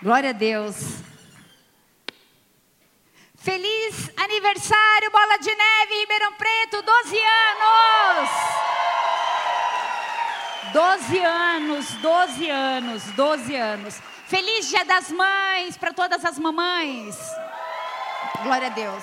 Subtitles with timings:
[0.00, 0.76] Glória a Deus.
[3.34, 8.30] Feliz aniversário, Bola de Neve, Ribeirão Preto, 12 anos!
[10.72, 14.00] 12 anos, 12 anos, 12 anos.
[14.28, 17.16] Feliz Dia das Mães para todas as mamães.
[18.44, 19.02] Glória a Deus.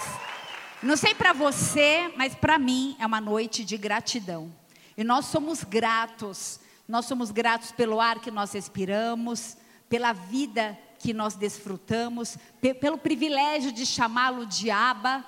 [0.82, 4.50] Não sei para você, mas para mim é uma noite de gratidão.
[4.96, 6.62] E nós somos gratos.
[6.88, 9.58] Nós somos gratos pelo ar que nós respiramos,
[9.90, 12.36] pela vida que nós desfrutamos,
[12.82, 15.24] pelo privilégio de chamá-lo de Aba,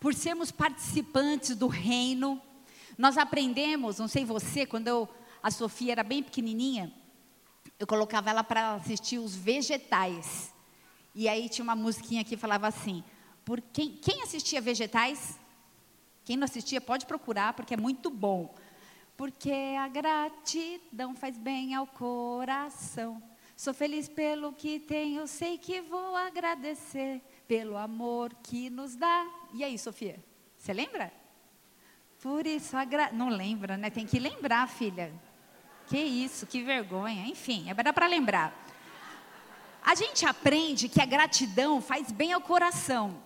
[0.00, 2.42] por sermos participantes do reino.
[2.98, 5.08] Nós aprendemos, não sei você, quando eu,
[5.40, 6.92] a Sofia era bem pequenininha,
[7.78, 10.52] eu colocava ela para assistir os vegetais.
[11.14, 13.04] E aí tinha uma musiquinha que falava assim:
[13.44, 15.38] por quem, quem assistia vegetais?
[16.24, 18.52] Quem não assistia pode procurar porque é muito bom.
[19.16, 23.22] Porque a gratidão faz bem ao coração.
[23.56, 29.26] Sou feliz pelo que tenho, sei que vou agradecer pelo amor que nos dá.
[29.52, 30.18] E aí, Sofia?
[30.58, 31.12] Você lembra?
[32.20, 33.12] Por isso, gra...
[33.12, 33.90] não lembra, né?
[33.90, 35.12] Tem que lembrar, filha.
[35.86, 37.26] Que isso, que vergonha.
[37.26, 38.52] Enfim, é para lembrar.
[39.82, 43.22] A gente aprende que a gratidão faz bem ao coração.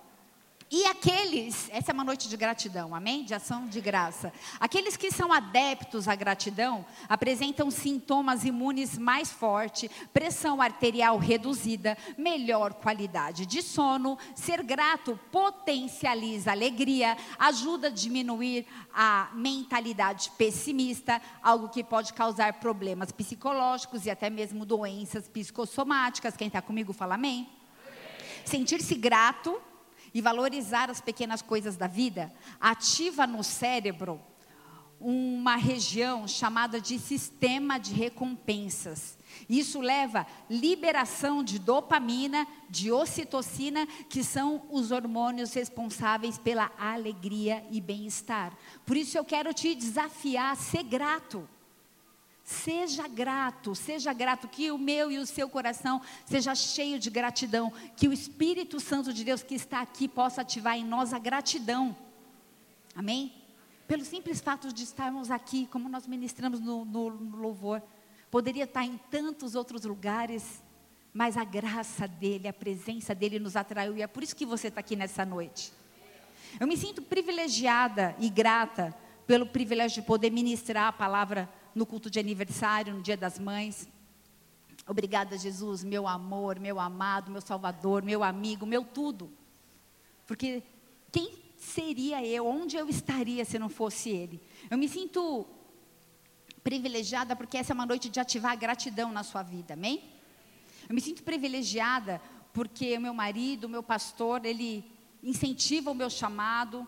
[0.70, 3.24] E aqueles, essa é uma noite de gratidão, amém?
[3.24, 4.30] De ação de graça.
[4.61, 12.75] Aqueles que são adeptos à gratidão apresentam sintomas imunes mais fortes, pressão arterial reduzida, melhor
[12.75, 14.19] qualidade de sono.
[14.34, 22.60] Ser grato potencializa a alegria, ajuda a diminuir a mentalidade pessimista, algo que pode causar
[22.60, 26.36] problemas psicológicos e até mesmo doenças psicossomáticas.
[26.36, 27.48] Quem está comigo fala amém.
[28.44, 29.58] Sentir-se grato
[30.12, 34.20] e valorizar as pequenas coisas da vida, ativa no cérebro
[35.00, 39.17] uma região chamada de sistema de recompensas.
[39.48, 47.81] Isso leva liberação de dopamina, de ocitocina, que são os hormônios responsáveis pela alegria e
[47.81, 48.53] bem-estar.
[48.84, 51.49] Por isso eu quero te desafiar a ser grato.
[52.48, 57.70] Seja grato, seja grato, que o meu e o seu coração seja cheio de gratidão,
[57.94, 61.94] que o Espírito Santo de Deus que está aqui possa ativar em nós a gratidão.
[62.97, 63.34] Amém?
[63.87, 67.82] Pelo simples fato de estarmos aqui, como nós ministramos no, no, no louvor,
[68.31, 70.62] poderia estar em tantos outros lugares,
[71.12, 74.69] mas a graça dele, a presença dele nos atraiu e é por isso que você
[74.69, 75.70] está aqui nessa noite.
[76.58, 82.11] Eu me sinto privilegiada e grata pelo privilégio de poder ministrar a palavra no culto
[82.11, 83.89] de aniversário, no Dia das Mães.
[84.87, 89.31] Obrigada, Jesus, meu amor, meu amado, meu Salvador, meu amigo, meu tudo.
[90.27, 90.62] Porque
[91.12, 92.47] quem seria eu?
[92.47, 94.41] Onde eu estaria se não fosse Ele?
[94.71, 95.47] Eu me sinto
[96.62, 100.03] privilegiada porque essa é uma noite de ativar a gratidão na sua vida, amém?
[100.89, 102.21] Eu me sinto privilegiada
[102.53, 104.85] porque o meu marido, o meu pastor, ele
[105.23, 106.87] incentiva o meu chamado,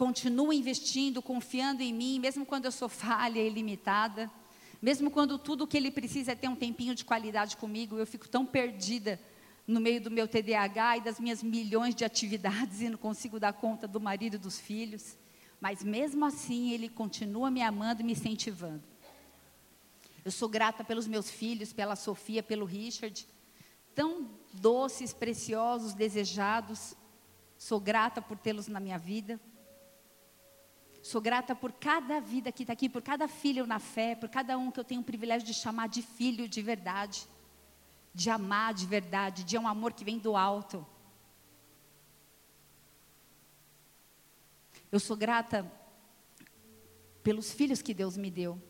[0.00, 4.30] continua investindo, confiando em mim, mesmo quando eu sou falha e limitada,
[4.80, 8.26] mesmo quando tudo que ele precisa é ter um tempinho de qualidade comigo, eu fico
[8.26, 9.20] tão perdida
[9.66, 13.52] no meio do meu TDAH e das minhas milhões de atividades e não consigo dar
[13.52, 15.18] conta do marido e dos filhos.
[15.60, 18.82] Mas mesmo assim, ele continua me amando e me incentivando.
[20.24, 23.26] Eu sou grata pelos meus filhos, pela Sofia, pelo Richard,
[23.94, 26.96] tão doces, preciosos, desejados.
[27.58, 29.38] Sou grata por tê-los na minha vida.
[31.02, 34.58] Sou grata por cada vida que está aqui, por cada filho na fé, por cada
[34.58, 37.26] um que eu tenho o privilégio de chamar de filho de verdade,
[38.14, 40.86] de amar de verdade, de um amor que vem do alto.
[44.92, 45.70] Eu sou grata
[47.22, 48.60] pelos filhos que Deus me deu.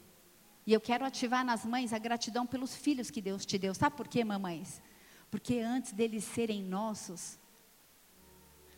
[0.67, 3.75] E eu quero ativar nas mães a gratidão pelos filhos que Deus te deu.
[3.75, 4.81] Sabe por quê, mamães?
[5.31, 7.39] Porque antes deles serem nossos,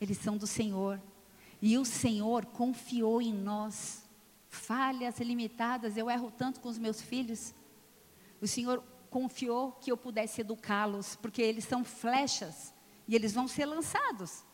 [0.01, 1.01] eles são do Senhor.
[1.63, 4.03] E o Senhor confiou em nós.
[4.49, 7.55] Falhas limitadas, eu erro tanto com os meus filhos.
[8.41, 12.75] O Senhor confiou que eu pudesse educá-los, porque eles são flechas
[13.07, 14.45] e eles vão ser lançados.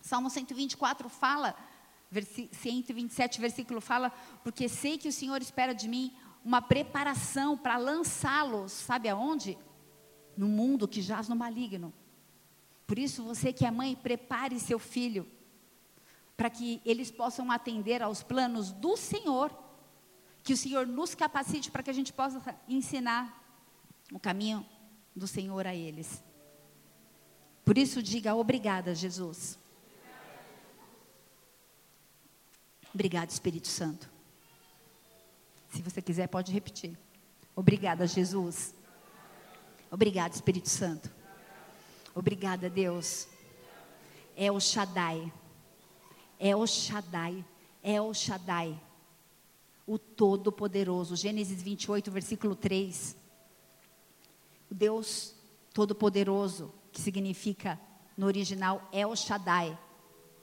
[0.00, 1.56] Salmo 124 fala,
[2.52, 4.10] 127 versículo fala,
[4.44, 9.58] porque sei que o Senhor espera de mim uma preparação para lançá-los, sabe aonde?
[10.36, 11.92] No mundo que jaz no maligno.
[12.86, 15.28] Por isso, você que é mãe, prepare seu filho
[16.38, 19.50] para que eles possam atender aos planos do Senhor,
[20.44, 23.42] que o Senhor nos capacite para que a gente possa ensinar
[24.12, 24.64] o caminho
[25.16, 26.22] do Senhor a eles.
[27.64, 29.58] Por isso, diga obrigada, Jesus.
[32.94, 34.08] Obrigada, Espírito Santo.
[35.70, 36.96] Se você quiser, pode repetir.
[37.56, 38.76] Obrigada, Jesus.
[39.90, 41.10] Obrigado, Espírito Santo.
[42.14, 43.26] Obrigada, Deus.
[44.36, 45.32] É o Shaddai.
[46.38, 47.44] É o Shaddai.
[47.82, 48.80] É o Shaddai.
[49.86, 51.16] O Todo-Poderoso.
[51.16, 53.16] Gênesis 28, versículo 3.
[54.70, 55.34] O Deus
[55.72, 57.80] Todo-Poderoso, que significa
[58.16, 59.78] no original El Shaddai.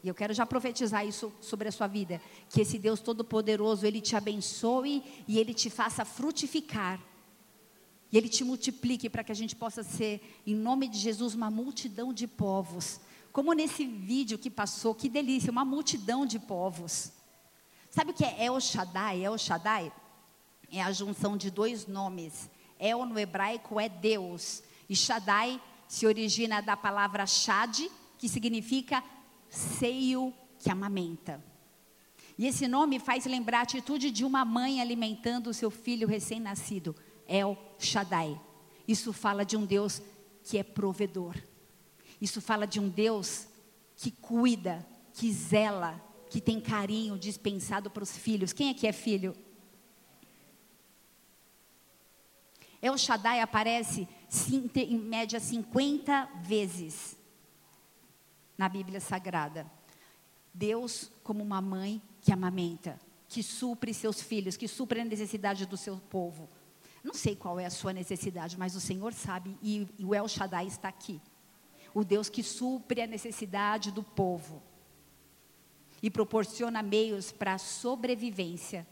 [0.06, 4.00] E eu quero já profetizar isso sobre a sua vida, que esse Deus todo-poderoso, ele
[4.00, 7.02] te abençoe e ele te faça frutificar.
[8.12, 11.50] E ele te multiplique para que a gente possa ser, em nome de Jesus, uma
[11.50, 13.00] multidão de povos.
[13.36, 17.12] Como nesse vídeo que passou, que delícia, uma multidão de povos.
[17.90, 19.26] Sabe o que é El Shaddai?
[19.26, 19.92] El Shaddai
[20.72, 22.50] é a junção de dois nomes.
[22.80, 29.04] El no hebraico é Deus e Shaddai se origina da palavra Shad, que significa
[29.50, 31.44] seio que amamenta.
[32.38, 36.96] E esse nome faz lembrar a atitude de uma mãe alimentando o seu filho recém-nascido.
[37.28, 38.40] El Shaddai.
[38.88, 40.02] Isso fala de um Deus
[40.42, 41.36] que é provedor.
[42.20, 43.48] Isso fala de um Deus
[43.96, 48.54] que cuida, que zela, que tem carinho dispensado para os filhos.
[48.54, 49.36] Quem é que é filho?
[52.82, 54.08] El Shaddai aparece
[54.76, 57.18] em média 50 vezes
[58.58, 59.70] na Bíblia Sagrada.
[60.54, 65.76] Deus como uma mãe que amamenta, que supre seus filhos, que supre a necessidade do
[65.76, 66.50] seu povo.
[67.04, 70.28] Não sei qual é a sua necessidade, mas o Senhor sabe e, e o El
[70.28, 71.22] Shaddai está aqui.
[71.96, 74.62] O Deus que supre a necessidade do povo
[76.04, 78.86] e proporciona meios para a sobrevivência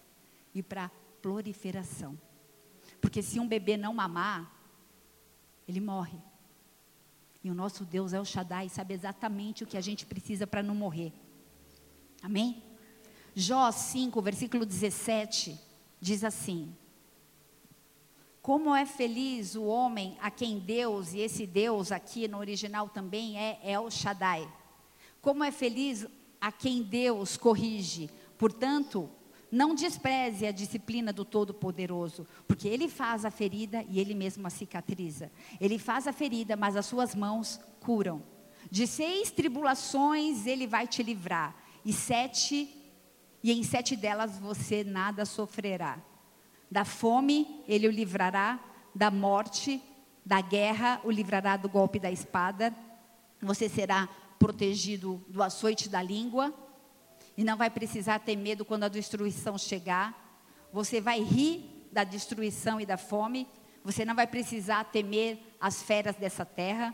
[0.56, 0.92] e para a
[1.22, 2.18] proliferação.
[3.02, 4.50] Porque se um bebê não mamar,
[5.68, 6.18] ele morre.
[7.44, 10.64] E o nosso Deus é o Shaddai, sabe exatamente o que a gente precisa para
[10.64, 11.12] não morrer.
[12.22, 12.64] Amém?
[13.36, 15.60] Jó 5, versículo 17,
[16.00, 16.74] diz assim:
[18.44, 23.40] Como é feliz o homem a quem Deus, e esse Deus aqui no original também
[23.40, 24.46] é El Shaddai.
[25.22, 26.06] Como é feliz
[26.42, 28.10] a quem Deus corrige.
[28.38, 29.10] Portanto,
[29.50, 34.50] não despreze a disciplina do Todo-Poderoso, porque Ele faz a ferida e Ele mesmo a
[34.50, 35.32] cicatriza.
[35.58, 38.22] Ele faz a ferida, mas as suas mãos curam.
[38.70, 41.56] De seis tribulações Ele vai te livrar,
[41.86, 42.70] e sete,
[43.42, 46.12] e em sete delas você nada sofrerá.
[46.74, 48.60] Da fome Ele o livrará,
[48.96, 49.80] da morte,
[50.26, 52.74] da guerra o livrará do golpe da espada.
[53.40, 54.10] Você será
[54.40, 56.52] protegido do açoite da língua
[57.38, 60.42] e não vai precisar ter medo quando a destruição chegar.
[60.74, 63.48] Você vai rir da destruição e da fome.
[63.84, 66.92] Você não vai precisar temer as feras dessa terra,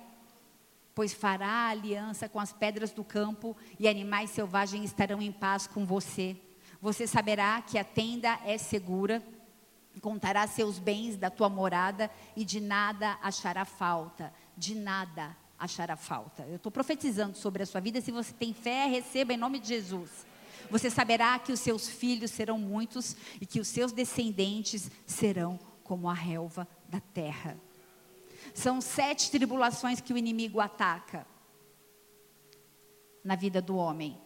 [0.93, 5.85] pois fará aliança com as pedras do campo e animais selvagens estarão em paz com
[5.85, 6.35] você.
[6.81, 9.23] Você saberá que a tenda é segura,
[9.99, 16.43] contará seus bens da tua morada e de nada achará falta, de nada achará falta.
[16.43, 17.99] Eu estou profetizando sobre a sua vida.
[17.99, 20.25] Se você tem fé, receba em nome de Jesus.
[20.69, 26.07] Você saberá que os seus filhos serão muitos e que os seus descendentes serão como
[26.07, 27.57] a relva da terra.
[28.53, 31.25] São sete tribulações que o inimigo ataca
[33.23, 34.17] na vida do homem: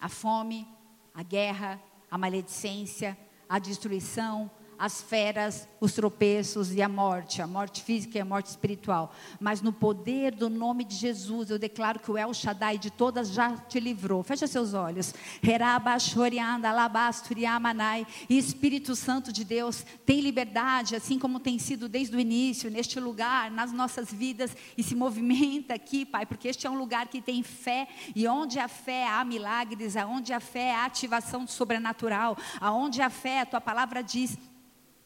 [0.00, 0.66] a fome,
[1.14, 7.82] a guerra, a maledicência, a destruição, as feras, os tropeços e a morte, a morte
[7.82, 9.12] física e a morte espiritual.
[9.40, 13.30] Mas no poder do nome de Jesus, eu declaro que o El Shaddai de todas
[13.30, 14.22] já te livrou.
[14.22, 15.12] Fecha seus olhos.
[18.28, 23.00] E Espírito Santo de Deus tem liberdade, assim como tem sido desde o início, neste
[23.00, 27.20] lugar, nas nossas vidas, e se movimenta aqui, Pai, porque este é um lugar que
[27.20, 33.02] tem fé, e onde há fé há milagres, aonde há fé há ativação sobrenatural, aonde
[33.02, 34.38] há fé, a tua palavra diz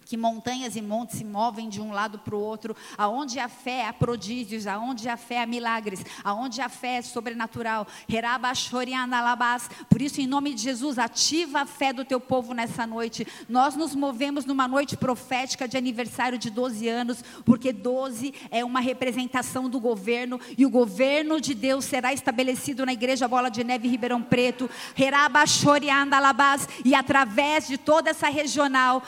[0.05, 3.87] que montanhas e montes se movem de um lado para o outro, aonde a fé
[3.87, 7.87] há prodígios, aonde a fé há milagres, aonde a fé é sobrenatural.
[9.89, 13.27] Por isso, em nome de Jesus, ativa a fé do teu povo nessa noite.
[13.49, 18.81] Nós nos movemos numa noite profética de aniversário de 12 anos, porque 12 é uma
[18.81, 23.89] representação do governo, e o governo de Deus será estabelecido na igreja Bola de Neve
[23.89, 24.69] Ribeirão Preto.
[26.85, 29.03] E através de toda essa regional,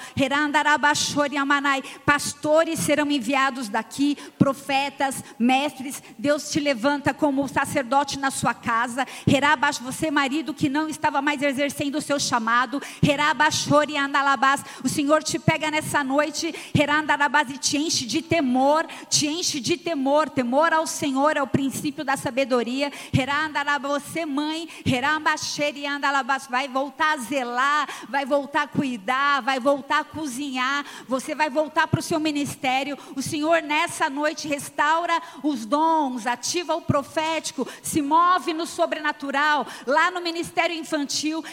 [2.05, 6.03] Pastores serão enviados daqui, profetas, mestres.
[6.19, 9.07] Deus te levanta como sacerdote na sua casa.
[9.26, 12.83] Herabash, você marido que não estava mais exercendo o seu chamado.
[13.03, 14.62] Herabashori andalabás.
[14.83, 16.55] O Senhor te pega nessa noite.
[16.79, 18.87] Herandalabás e te enche de temor.
[19.09, 20.29] Te enche de temor.
[20.29, 22.93] Temor ao Senhor é o princípio da sabedoria.
[23.17, 24.69] Herandalabás, você mãe.
[24.85, 26.47] Herabasheri andalabás.
[26.49, 27.88] Vai voltar a zelar.
[28.09, 29.41] Vai voltar a cuidar.
[29.43, 30.74] Vai voltar a cozinhar
[31.07, 32.99] você vai voltar para o seu ministério.
[33.14, 39.66] O Senhor nessa noite restaura os dons, ativa o profético, se move no sobrenatural.
[39.87, 41.45] Lá no ministério infantil,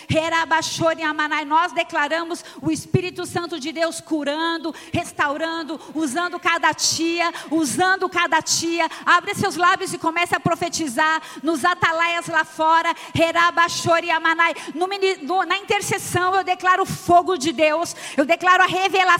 [1.07, 8.41] Amanai, nós declaramos o Espírito Santo de Deus curando, restaurando, usando cada tia, usando cada
[8.41, 8.89] tia.
[9.05, 12.95] Abre seus lábios e comece a profetizar nos atalaias lá fora.
[13.13, 14.53] Herabachori Amanai.
[14.73, 19.10] No, na intercessão eu declaro o fogo de Deus, eu declaro a revelação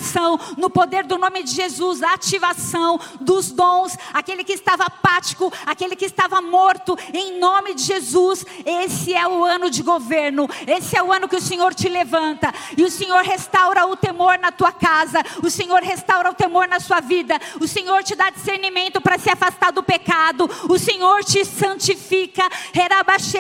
[0.57, 5.95] no poder do nome de Jesus, a ativação dos dons, aquele que estava apático, aquele
[5.95, 8.45] que estava morto, em nome de Jesus.
[8.65, 12.53] Esse é o ano de governo, esse é o ano que o Senhor te levanta,
[12.77, 16.79] e o Senhor restaura o temor na tua casa, o Senhor restaura o temor na
[16.79, 21.43] sua vida, o Senhor te dá discernimento para se afastar do pecado, o Senhor te
[21.45, 22.43] santifica,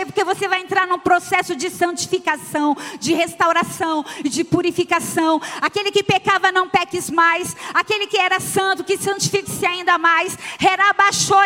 [0.05, 5.41] porque você vai entrar num processo de santificação, de restauração, de purificação.
[5.61, 10.37] Aquele que pecava, não peques mais, aquele que era santo, que santifique-se ainda mais,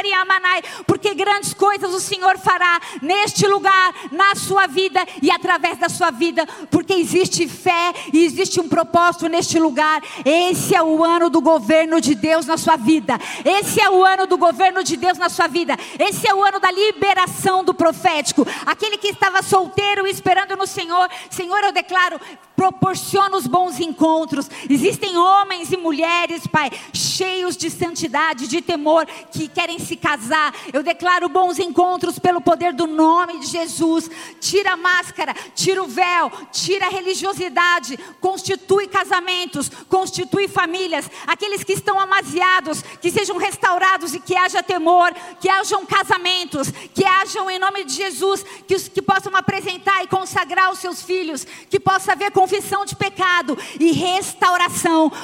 [0.05, 5.77] e Amanai, porque grandes coisas o Senhor fará neste lugar, na sua vida e através
[5.79, 10.01] da sua vida, porque existe fé e existe um propósito neste lugar.
[10.23, 13.17] Esse é o ano do governo de Deus na sua vida.
[13.43, 15.77] Esse é o ano do governo de Deus na sua vida.
[15.97, 18.45] Esse é o ano da liberação do profético.
[18.65, 22.19] Aquele que estava solteiro esperando no Senhor, Senhor, eu declaro,
[22.55, 24.49] proporciona os bons encontros.
[24.85, 30.53] Existem homens e mulheres, Pai, cheios de santidade, de temor, que querem se casar.
[30.71, 34.07] Eu declaro bons encontros pelo poder do nome de Jesus.
[34.39, 41.09] Tira a máscara, tira o véu, tira a religiosidade, constitui casamentos, constitui famílias.
[41.25, 45.11] Aqueles que estão amaziados, que sejam restaurados e que haja temor,
[45.41, 50.07] que hajam casamentos, que hajam em nome de Jesus, que, os, que possam apresentar e
[50.07, 54.74] consagrar os seus filhos, que possa haver confissão de pecado e restauração,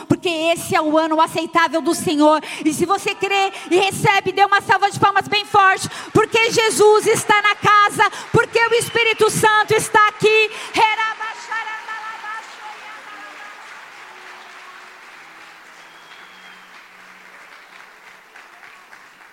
[0.08, 2.42] porque esse é o ano aceitável do Senhor.
[2.66, 7.08] E se você crê e recebe, dê uma salva de palmas bem forte, porque Jesus
[7.08, 10.52] está na casa, porque o Espírito Santo está aqui.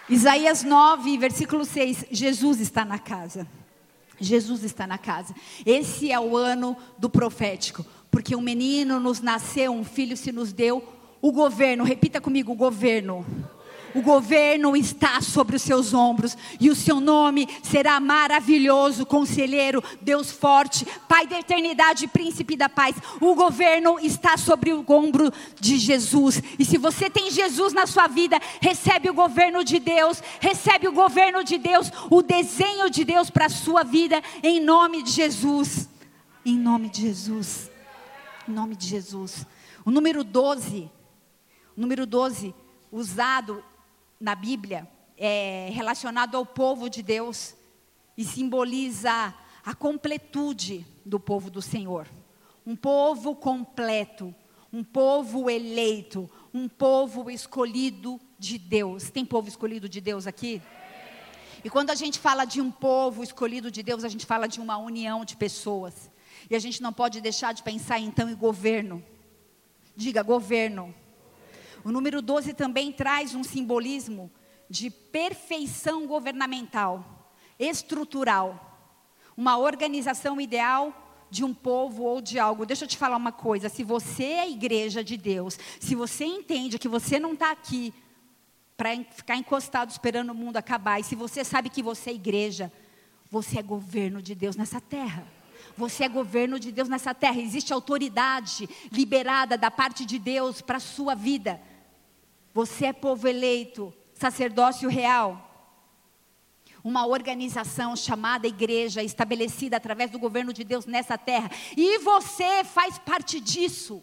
[0.09, 3.47] Isaías 9, versículo 6: Jesus está na casa.
[4.21, 5.35] Jesus está na casa.
[5.65, 10.53] Esse é o ano do profético, porque um menino nos nasceu, um filho se nos
[10.53, 10.83] deu,
[11.21, 13.25] o governo, repita comigo, o governo
[13.95, 20.31] o governo está sobre os seus ombros, e o seu nome será maravilhoso, conselheiro, Deus
[20.31, 22.95] forte, Pai da eternidade, príncipe da paz.
[23.21, 28.07] O governo está sobre o ombro de Jesus, e se você tem Jesus na sua
[28.07, 33.31] vida, recebe o governo de Deus, recebe o governo de Deus, o desenho de Deus
[33.31, 35.89] para a sua vida, em nome de Jesus.
[36.45, 37.78] Em nome de Jesus.
[38.49, 39.45] Em nome de Jesus.
[39.85, 40.91] O número 12,
[41.77, 42.55] o número 12,
[42.91, 43.63] usado
[44.19, 44.89] na Bíblia
[45.19, 47.55] é relacionado ao povo de Deus
[48.17, 52.09] e simboliza a completude do povo do Senhor.
[52.65, 54.35] Um povo completo,
[54.73, 59.11] um povo eleito, um povo escolhido de Deus.
[59.11, 60.63] Tem povo escolhido de Deus aqui?
[61.63, 64.59] E quando a gente fala de um povo escolhido de Deus, a gente fala de
[64.59, 66.11] uma união de pessoas.
[66.51, 69.05] E a gente não pode deixar de pensar então em governo.
[69.95, 70.95] Diga governo.
[71.85, 74.31] O número 12 também traz um simbolismo
[74.69, 78.93] de perfeição governamental, estrutural,
[79.37, 82.67] uma organização ideal de um povo ou de algo.
[82.67, 86.25] Deixa eu te falar uma coisa: se você é a igreja de Deus, se você
[86.25, 87.93] entende que você não está aqui
[88.77, 92.73] para ficar encostado esperando o mundo acabar, e se você sabe que você é igreja,
[93.31, 95.38] você é governo de Deus nessa terra.
[95.79, 97.41] Você é governo de Deus nessa terra.
[97.41, 101.61] Existe autoridade liberada da parte de Deus para a sua vida.
[102.53, 105.45] Você é povo eleito, sacerdócio real.
[106.83, 111.49] Uma organização chamada igreja, estabelecida através do governo de Deus nessa terra.
[111.77, 114.03] E você faz parte disso.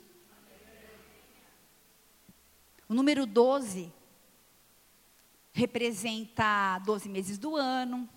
[2.88, 3.91] O número 12
[5.51, 8.10] representa 12 meses do ano,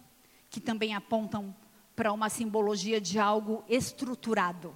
[0.49, 1.57] que também apontam
[1.99, 4.73] para uma simbologia de algo estruturado,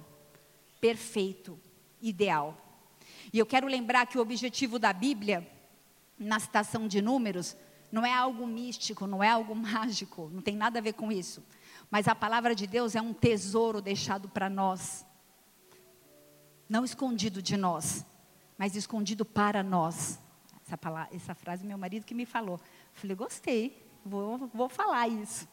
[0.81, 1.57] perfeito,
[2.01, 2.57] ideal.
[3.31, 5.49] E eu quero lembrar que o objetivo da Bíblia
[6.19, 7.55] na citação de números,
[7.89, 11.41] não é algo místico, não é algo mágico, não tem nada a ver com isso.
[11.89, 15.05] Mas a palavra de Deus é um tesouro deixado para nós.
[16.67, 18.05] Não escondido de nós,
[18.57, 20.19] mas escondido para nós.
[20.65, 22.55] Essa, palavra, essa frase meu marido que me falou.
[22.55, 25.47] Eu falei, gostei, vou, vou falar isso.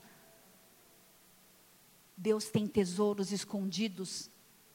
[2.20, 4.30] Deus tem tesouros escondidos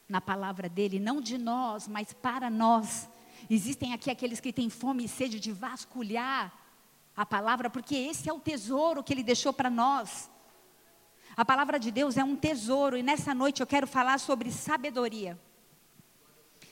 [0.10, 3.08] na palavra dele, não de nós, mas para nós.
[3.48, 6.52] Existem aqui aqueles que têm fome e sede de vasculhar
[7.16, 10.28] a palavra, porque esse é o tesouro que Ele deixou para nós.
[11.38, 15.40] A palavra de Deus é um tesouro, e nessa noite eu quero falar sobre sabedoria.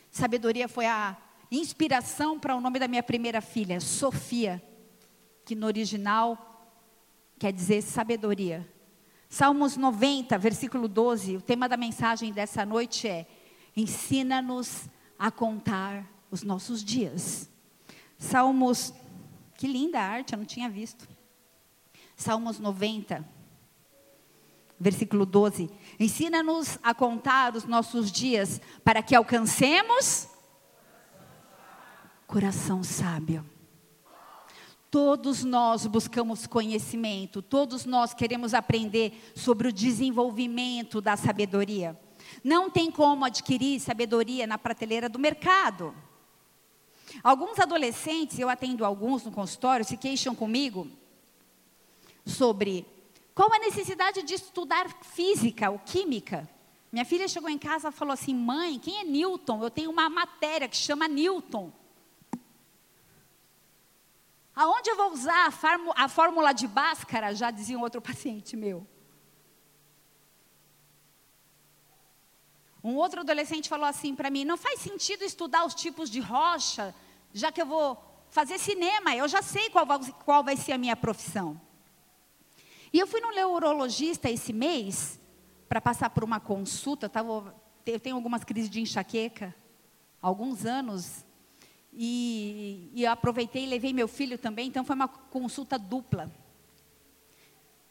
[0.10, 1.16] Sabedoria foi a
[1.52, 4.60] inspiração para o nome da minha primeira filha, Sofia,
[5.46, 6.76] que no original
[7.38, 8.73] quer dizer sabedoria.
[9.34, 13.26] Salmos 90, versículo 12, o tema da mensagem dessa noite é:
[13.76, 14.88] Ensina-nos
[15.18, 17.50] a contar os nossos dias.
[18.16, 18.94] Salmos,
[19.58, 21.10] que linda arte, eu não tinha visto.
[22.16, 23.28] Salmos 90,
[24.80, 25.68] versículo 12:
[26.00, 30.28] Ensina-nos a contar os nossos dias para que alcancemos
[32.28, 33.44] coração sábio.
[34.94, 42.00] Todos nós buscamos conhecimento, todos nós queremos aprender sobre o desenvolvimento da sabedoria.
[42.44, 45.96] Não tem como adquirir sabedoria na prateleira do mercado.
[47.24, 50.88] Alguns adolescentes, eu atendo alguns no consultório, se queixam comigo
[52.24, 52.86] sobre
[53.34, 56.48] qual a necessidade de estudar física ou química.
[56.92, 59.64] Minha filha chegou em casa e falou assim: mãe, quem é Newton?
[59.64, 61.72] Eu tenho uma matéria que chama Newton.
[64.84, 65.48] Aonde eu vou usar
[65.96, 67.34] a, fórmula de Bhaskara?
[67.34, 68.86] Já dizia um outro paciente meu.
[72.84, 76.94] Um outro adolescente falou assim para mim: não faz sentido estudar os tipos de rocha,
[77.32, 77.98] já que eu vou
[78.30, 81.60] fazer cinema, eu já sei qual vai, qual vai ser a minha profissão.
[82.92, 85.18] E eu fui no neurologista esse mês
[85.70, 87.10] para passar por uma consulta.
[87.86, 89.56] Eu tenho algumas crises de enxaqueca,
[90.22, 91.26] alguns anos,
[91.96, 96.32] e, e aproveitei e levei meu filho também, então foi uma consulta dupla.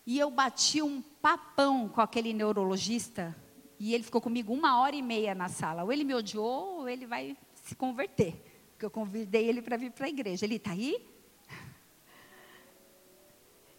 [0.06, 3.36] E eu bati um papão com aquele neurologista,
[3.78, 5.84] e ele ficou comigo uma hora e meia na sala.
[5.84, 8.34] Ou ele me odiou, ou ele vai se converter.
[8.72, 10.44] Porque eu convidei ele para vir para a igreja.
[10.44, 11.04] Ele está aí?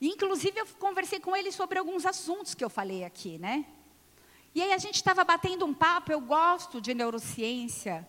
[0.02, 3.66] Inclusive, eu conversei com ele sobre alguns assuntos que eu falei aqui, né?
[4.54, 8.08] E aí a gente estava batendo um papo, eu gosto de neurociência,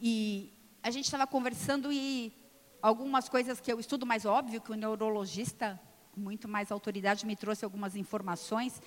[0.00, 2.32] e a gente estava conversando e
[2.80, 5.80] algumas coisas que eu estudo mais óbvio que o neurologista
[6.16, 8.80] muito mais autoridade me trouxe algumas informações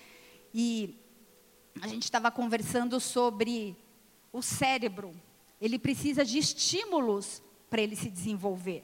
[0.53, 0.97] e
[1.81, 3.75] a gente estava conversando sobre
[4.31, 5.13] o cérebro.
[5.61, 8.83] Ele precisa de estímulos para ele se desenvolver.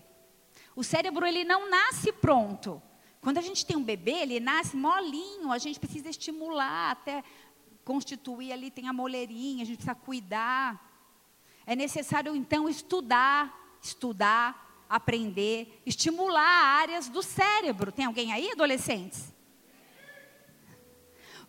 [0.75, 2.81] O cérebro ele não nasce pronto.
[3.21, 7.23] Quando a gente tem um bebê, ele nasce molinho, a gente precisa estimular até
[7.83, 10.94] constituir ali, tem a moleirinha, a gente precisa cuidar.
[11.65, 17.91] É necessário então estudar, estudar, aprender, estimular áreas do cérebro.
[17.91, 19.33] Tem alguém aí, adolescentes?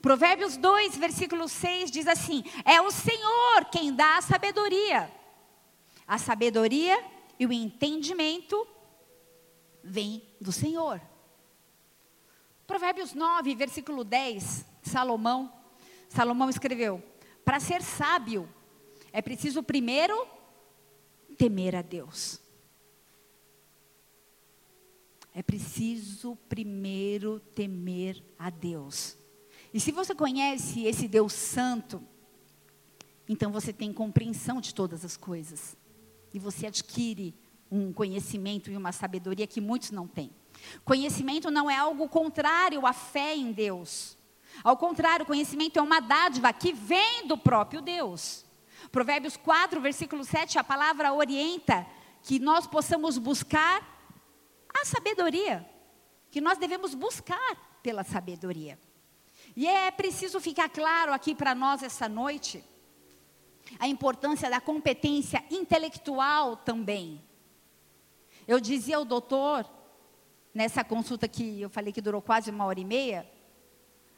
[0.00, 5.12] Provérbios 2, versículo 6 diz assim: É o Senhor quem dá a sabedoria.
[6.06, 7.02] A sabedoria
[7.38, 8.66] e o entendimento
[9.82, 11.00] vêm do Senhor.
[12.66, 15.52] Provérbios 9, versículo 10, Salomão,
[16.08, 17.02] Salomão escreveu:
[17.44, 18.48] Para ser sábio,
[19.16, 20.28] é preciso primeiro
[21.38, 22.38] temer a Deus.
[25.32, 29.16] É preciso primeiro temer a Deus.
[29.72, 32.04] E se você conhece esse Deus Santo,
[33.26, 35.78] então você tem compreensão de todas as coisas.
[36.34, 37.34] E você adquire
[37.72, 40.30] um conhecimento e uma sabedoria que muitos não têm.
[40.84, 44.18] Conhecimento não é algo contrário à fé em Deus.
[44.62, 48.44] Ao contrário, conhecimento é uma dádiva que vem do próprio Deus.
[48.90, 51.86] Provérbios 4, versículo 7, a palavra orienta
[52.22, 53.82] que nós possamos buscar
[54.74, 55.68] a sabedoria,
[56.30, 58.78] que nós devemos buscar pela sabedoria.
[59.54, 62.62] E é preciso ficar claro aqui para nós essa noite
[63.78, 67.22] a importância da competência intelectual também.
[68.46, 69.68] Eu dizia ao doutor,
[70.54, 73.28] nessa consulta que eu falei que durou quase uma hora e meia,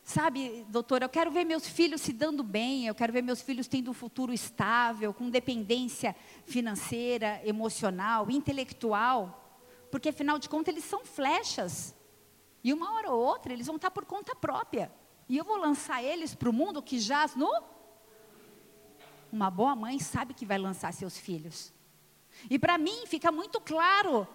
[0.09, 3.68] Sabe, doutora, eu quero ver meus filhos se dando bem, eu quero ver meus filhos
[3.68, 6.16] tendo um futuro estável, com dependência
[6.47, 11.94] financeira, emocional, intelectual, porque afinal de contas eles são flechas.
[12.64, 14.90] E uma hora ou outra eles vão estar por conta própria.
[15.29, 17.53] E eu vou lançar eles para o mundo que jaz no.
[19.31, 21.71] Uma boa mãe sabe que vai lançar seus filhos.
[22.49, 24.27] E para mim fica muito claro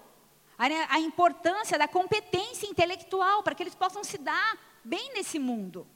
[0.56, 5.88] a, a importância da competência intelectual para que eles possam se dar bem nesse mundo.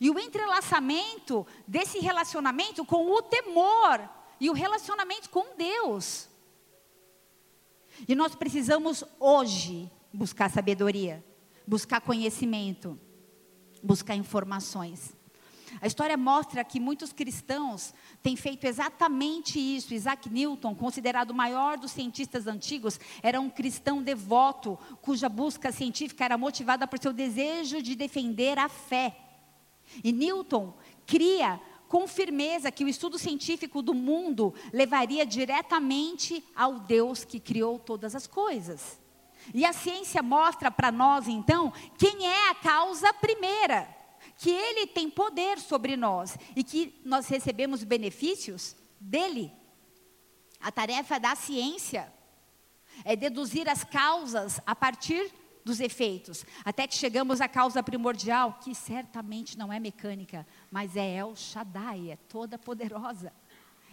[0.00, 6.28] E o entrelaçamento desse relacionamento com o temor e o relacionamento com Deus.
[8.06, 11.24] E nós precisamos hoje buscar sabedoria,
[11.66, 12.98] buscar conhecimento,
[13.82, 15.15] buscar informações.
[15.80, 19.94] A história mostra que muitos cristãos têm feito exatamente isso.
[19.94, 26.24] Isaac Newton, considerado o maior dos cientistas antigos, era um cristão devoto, cuja busca científica
[26.24, 29.16] era motivada por seu desejo de defender a fé.
[30.02, 30.74] E Newton
[31.06, 37.78] cria com firmeza que o estudo científico do mundo levaria diretamente ao Deus que criou
[37.78, 39.00] todas as coisas.
[39.54, 43.95] E a ciência mostra para nós, então, quem é a causa primeira,
[44.38, 49.52] que ele tem poder sobre nós e que nós recebemos benefícios dele.
[50.60, 52.12] A tarefa da ciência
[53.04, 55.30] é deduzir as causas a partir
[55.64, 61.16] dos efeitos, até que chegamos à causa primordial, que certamente não é mecânica, mas é
[61.16, 63.32] El Shaddai, é toda poderosa.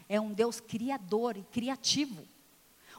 [0.08, 2.28] É um Deus criador e criativo.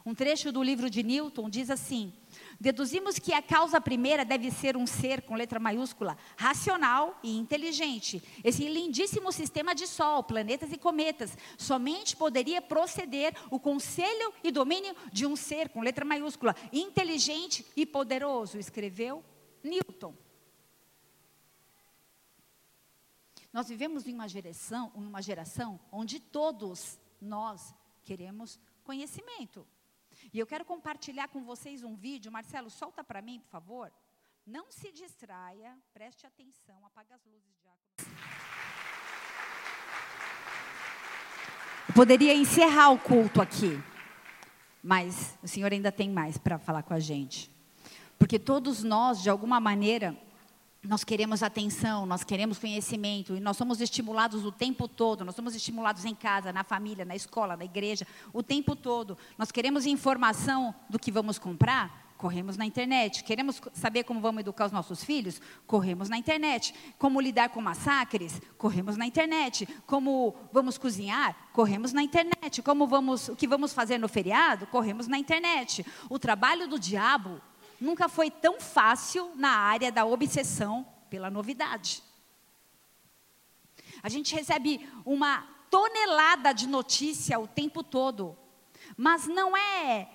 [0.05, 2.11] Um trecho do livro de Newton diz assim:
[2.59, 8.23] Deduzimos que a causa primeira deve ser um ser com letra maiúscula, racional e inteligente.
[8.43, 14.95] Esse lindíssimo sistema de Sol, planetas e cometas, somente poderia proceder o conselho e domínio
[15.11, 19.23] de um ser com letra maiúscula, inteligente e poderoso, escreveu
[19.63, 20.15] Newton.
[23.51, 29.65] Nós vivemos em uma geração, uma geração onde todos nós queremos conhecimento.
[30.35, 32.29] E eu quero compartilhar com vocês um vídeo.
[32.29, 33.89] Marcelo, solta para mim, por favor.
[34.45, 38.17] Não se distraia, preste atenção, apaga as luzes, Diácono.
[41.95, 43.81] Poderia encerrar o culto aqui,
[44.83, 47.49] mas o Senhor ainda tem mais para falar com a gente.
[48.19, 50.17] Porque todos nós, de alguma maneira,
[50.87, 55.55] nós queremos atenção, nós queremos conhecimento, e nós somos estimulados o tempo todo, nós somos
[55.55, 59.17] estimulados em casa, na família, na escola, na igreja, o tempo todo.
[59.37, 63.23] Nós queremos informação do que vamos comprar, corremos na internet.
[63.23, 65.41] Queremos saber como vamos educar os nossos filhos?
[65.67, 66.73] Corremos na internet.
[66.97, 68.41] Como lidar com massacres?
[68.57, 69.67] Corremos na internet.
[69.85, 71.35] Como vamos cozinhar?
[71.53, 72.61] Corremos na internet.
[72.61, 74.65] Como vamos, o que vamos fazer no feriado?
[74.67, 75.85] Corremos na internet.
[76.09, 77.41] O trabalho do diabo
[77.85, 82.03] nunca foi tão fácil na área da obsessão pela novidade.
[84.01, 88.37] A gente recebe uma tonelada de notícia o tempo todo,
[88.97, 90.09] mas não é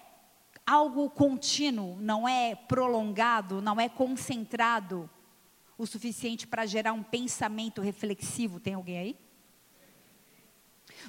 [0.67, 5.09] algo contínuo, não é prolongado, não é concentrado
[5.79, 8.61] o suficiente para gerar um pensamento reflexivo.
[8.61, 9.17] Tem alguém aí?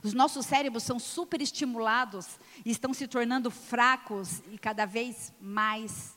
[0.04, 6.15] Os nossos cérebros são superestimulados e estão se tornando fracos e cada vez mais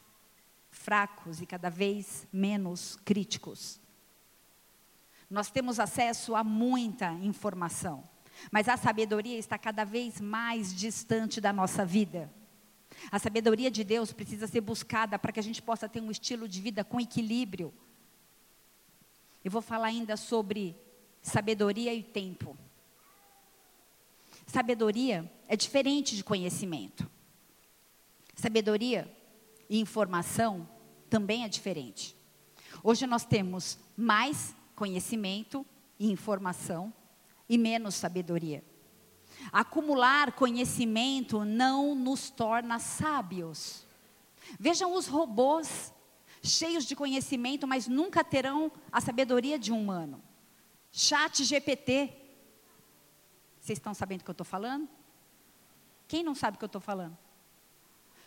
[0.84, 3.80] fracos e cada vez menos críticos.
[5.30, 8.06] Nós temos acesso a muita informação,
[8.52, 12.30] mas a sabedoria está cada vez mais distante da nossa vida.
[13.10, 16.46] A sabedoria de Deus precisa ser buscada para que a gente possa ter um estilo
[16.46, 17.72] de vida com equilíbrio.
[19.42, 20.76] Eu vou falar ainda sobre
[21.22, 22.58] sabedoria e tempo.
[24.46, 27.10] Sabedoria é diferente de conhecimento.
[28.34, 29.10] Sabedoria
[29.70, 30.73] e informação
[31.14, 32.16] também é diferente.
[32.82, 35.64] Hoje nós temos mais conhecimento
[35.96, 36.92] e informação
[37.48, 38.64] e menos sabedoria.
[39.52, 43.86] Acumular conhecimento não nos torna sábios.
[44.58, 45.94] Vejam os robôs
[46.42, 50.20] cheios de conhecimento, mas nunca terão a sabedoria de um humano.
[50.90, 52.12] Chat GPT.
[53.60, 54.88] Vocês estão sabendo o que eu estou falando?
[56.08, 57.16] Quem não sabe o que eu estou falando?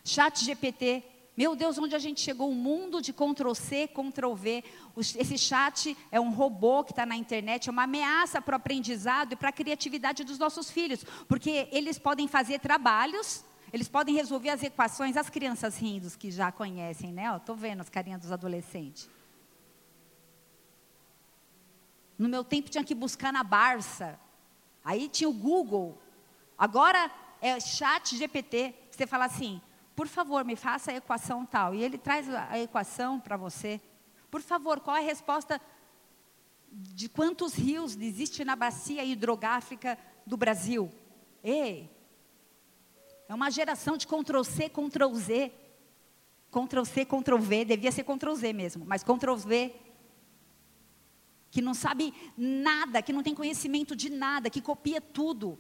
[0.06, 2.50] Chat GPT meu Deus, onde a gente chegou?
[2.50, 4.64] Um mundo de Ctrl-C, Ctrl-V.
[4.98, 9.34] Esse chat é um robô que está na internet, é uma ameaça para o aprendizado
[9.34, 14.50] e para a criatividade dos nossos filhos, porque eles podem fazer trabalhos, eles podem resolver
[14.50, 17.32] as equações, as crianças rindo, que já conhecem, né?
[17.36, 19.08] Estou vendo as carinhas dos adolescentes.
[22.18, 24.20] No meu tempo tinha que buscar na Barça.
[24.84, 26.02] Aí tinha o Google.
[26.58, 28.74] Agora é chat GPT.
[28.90, 29.62] Você fala assim,
[29.98, 31.74] por favor, me faça a equação tal.
[31.74, 33.82] E ele traz a equação para você.
[34.30, 35.60] Por favor, qual é a resposta
[36.72, 40.92] de quantos rios existe na bacia hidrográfica do Brasil?
[41.44, 41.90] Ei,
[43.28, 45.52] é uma geração de Ctrl-C, Ctrl-Z.
[46.52, 49.76] Ctrl-C, Ctrl-V, devia ser Ctrl-Z mesmo, mas Ctrl-V.
[51.50, 55.58] Que não sabe nada, que não tem conhecimento de nada, que copia tudo.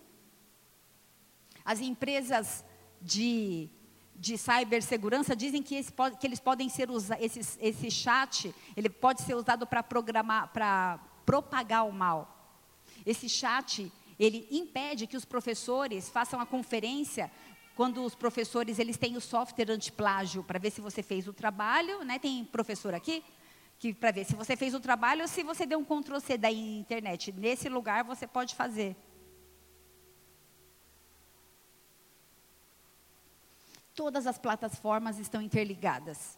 [1.65, 2.63] As empresas
[3.02, 3.71] de
[4.17, 9.21] de cibersegurança dizem que, esse, que eles podem ser usados, esse, esse chat, ele pode
[9.21, 12.34] ser usado para programar, para propagar o mal.
[13.06, 17.32] Esse chat, ele impede que os professores façam a conferência
[17.75, 22.03] quando os professores eles têm o software antiplágio para ver se você fez o trabalho,
[22.03, 22.17] né?
[22.17, 23.23] Tem professor aqui?
[23.80, 26.38] que para ver se você fez o trabalho ou se você deu um Ctrl C
[26.38, 27.32] da internet.
[27.32, 28.95] Nesse lugar você pode fazer.
[33.98, 36.38] Todas as plataformas estão interligadas.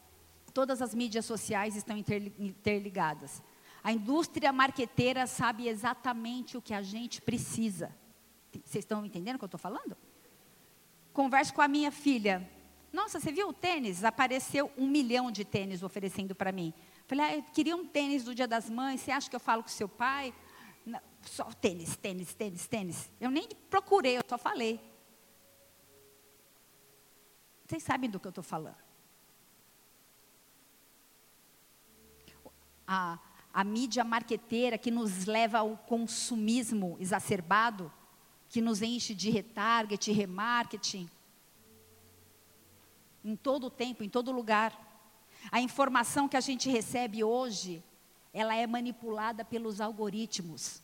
[0.54, 3.44] Todas as mídias sociais estão interligadas.
[3.84, 7.94] A indústria marqueteira sabe exatamente o que a gente precisa.
[8.64, 9.98] Vocês estão entendendo o que eu estou falando?
[11.12, 12.50] Converso com a minha filha.
[12.94, 14.06] Nossa, você viu o tênis?
[14.06, 16.74] Apareceu um milhão de tênis oferecendo para mim.
[17.08, 19.02] Falei, ah, eu queria um tênis do Dia das Mães.
[19.02, 20.34] Você acha que eu falo com seu pai?
[20.86, 23.12] Não, só tênis, tênis, tênis, tênis.
[23.20, 24.80] Eu nem procurei, eu só falei.
[27.70, 28.82] Vocês sabem do que eu estou falando.
[32.88, 33.20] A,
[33.54, 37.94] a mídia marqueteira que nos leva ao consumismo exacerbado,
[38.50, 41.08] que nos enche de retarget, remarketing,
[43.24, 44.74] em todo o tempo, em todo lugar.
[45.52, 47.84] A informação que a gente recebe hoje,
[48.34, 50.82] ela é manipulada pelos algoritmos.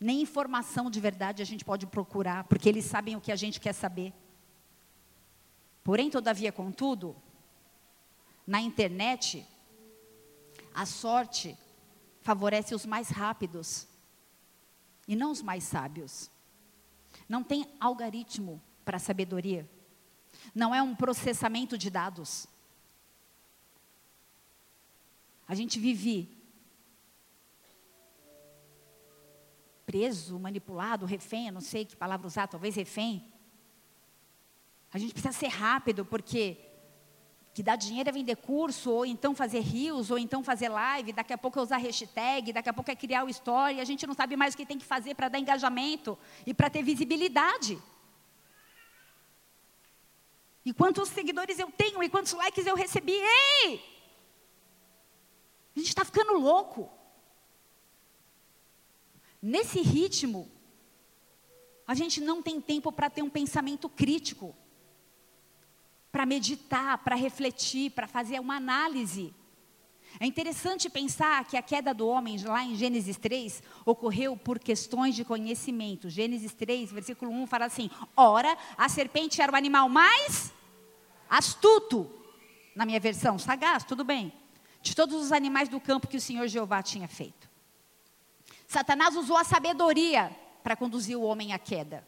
[0.00, 3.60] Nem informação de verdade a gente pode procurar, porque eles sabem o que a gente
[3.60, 4.14] quer saber.
[5.84, 7.16] Porém, todavia, contudo,
[8.46, 9.46] na internet,
[10.74, 11.56] a sorte
[12.20, 13.86] favorece os mais rápidos
[15.08, 16.30] e não os mais sábios.
[17.28, 19.68] Não tem algoritmo para sabedoria.
[20.54, 22.46] Não é um processamento de dados.
[25.46, 26.36] A gente vive
[29.84, 33.31] preso, manipulado, refém, não sei que palavra usar, talvez refém.
[34.92, 36.58] A gente precisa ser rápido, porque
[37.54, 41.32] que dá dinheiro é vender curso, ou então fazer rios, ou então fazer live, daqui
[41.32, 44.14] a pouco é usar hashtag, daqui a pouco é criar o story, a gente não
[44.14, 47.78] sabe mais o que tem que fazer para dar engajamento e para ter visibilidade.
[50.64, 53.84] E quantos seguidores eu tenho, e quantos likes eu recebi, ei!
[55.74, 56.90] A gente está ficando louco.
[59.42, 60.50] Nesse ritmo,
[61.86, 64.54] a gente não tem tempo para ter um pensamento crítico
[66.12, 69.34] para meditar, para refletir, para fazer uma análise.
[70.20, 75.14] É interessante pensar que a queda do homem, lá em Gênesis 3, ocorreu por questões
[75.14, 76.10] de conhecimento.
[76.10, 80.52] Gênesis 3, versículo 1 fala assim: Ora, a serpente era o animal mais
[81.30, 82.10] astuto,
[82.76, 84.30] na minha versão, sagaz, tudo bem,
[84.82, 87.48] de todos os animais do campo que o Senhor Jeová tinha feito.
[88.68, 90.30] Satanás usou a sabedoria
[90.62, 92.06] para conduzir o homem à queda.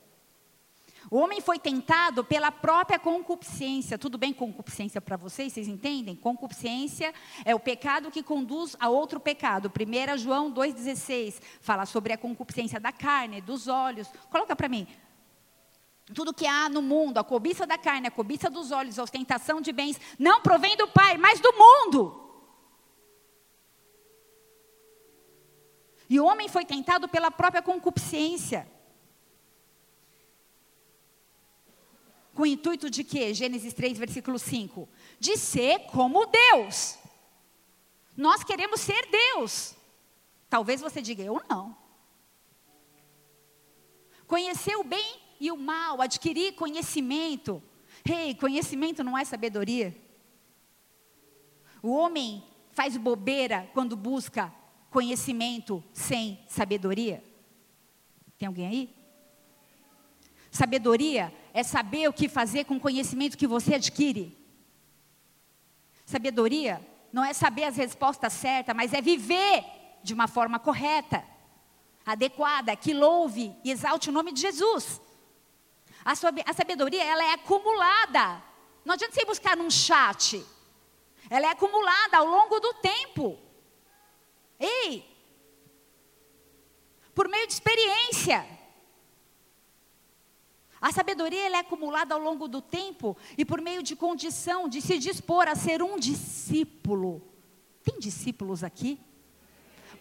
[1.10, 3.98] O homem foi tentado pela própria concupiscência.
[3.98, 5.52] Tudo bem concupiscência para vocês?
[5.52, 6.16] Vocês entendem?
[6.16, 7.12] Concupiscência
[7.44, 9.70] é o pecado que conduz a outro pecado.
[9.70, 14.08] 1 João 2,16 fala sobre a concupiscência da carne, dos olhos.
[14.30, 14.86] Coloca para mim.
[16.14, 19.60] Tudo que há no mundo, a cobiça da carne, a cobiça dos olhos, a ostentação
[19.60, 22.20] de bens, não provém do Pai, mas do mundo.
[26.08, 28.73] E o homem foi tentado pela própria concupiscência.
[32.44, 33.32] O intuito de quê?
[33.32, 34.88] Gênesis 3, versículo 5.
[35.18, 36.98] De ser como Deus.
[38.16, 39.74] Nós queremos ser Deus.
[40.48, 41.76] Talvez você diga, eu não.
[44.26, 47.62] Conhecer o bem e o mal, adquirir conhecimento.
[48.04, 49.96] Rei, hey, conhecimento não é sabedoria.
[51.82, 54.54] O homem faz bobeira quando busca
[54.90, 57.24] conhecimento sem sabedoria.
[58.38, 58.94] Tem alguém aí?
[60.50, 64.36] Sabedoria é saber o que fazer com o conhecimento que você adquire.
[66.04, 69.64] Sabedoria não é saber as respostas certas, mas é viver
[70.02, 71.24] de uma forma correta,
[72.04, 75.00] adequada, que louve e exalte o nome de Jesus.
[76.04, 76.14] A,
[76.52, 78.42] sabedoria, ela é acumulada.
[78.84, 80.44] Não adianta você buscar num chat.
[81.30, 83.38] Ela é acumulada ao longo do tempo.
[84.58, 85.08] Ei!
[87.14, 88.53] Por meio de experiência.
[90.84, 94.98] A sabedoria é acumulada ao longo do tempo e por meio de condição de se
[94.98, 97.26] dispor a ser um discípulo.
[97.82, 99.00] Tem discípulos aqui?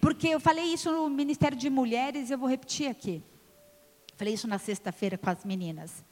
[0.02, 3.24] Porque eu falei isso no Ministério de Mulheres e eu vou repetir aqui.
[4.18, 6.04] Falei isso na sexta-feira com as meninas.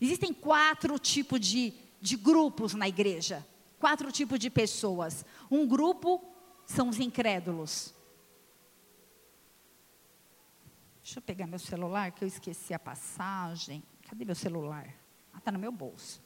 [0.00, 3.46] Existem quatro tipos de, de grupos na igreja.
[3.78, 5.24] Quatro tipos de pessoas.
[5.48, 6.20] Um grupo
[6.66, 7.94] são os incrédulos.
[11.00, 13.84] Deixa eu pegar meu celular, que eu esqueci a passagem.
[14.10, 14.92] Cadê meu celular?
[15.32, 16.20] Ah, está no meu bolso.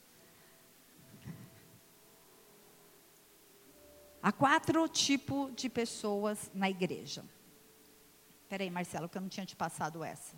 [4.23, 7.23] Há quatro tipos de pessoas na igreja.
[8.41, 10.35] Espera aí, Marcelo, que eu não tinha te passado essa.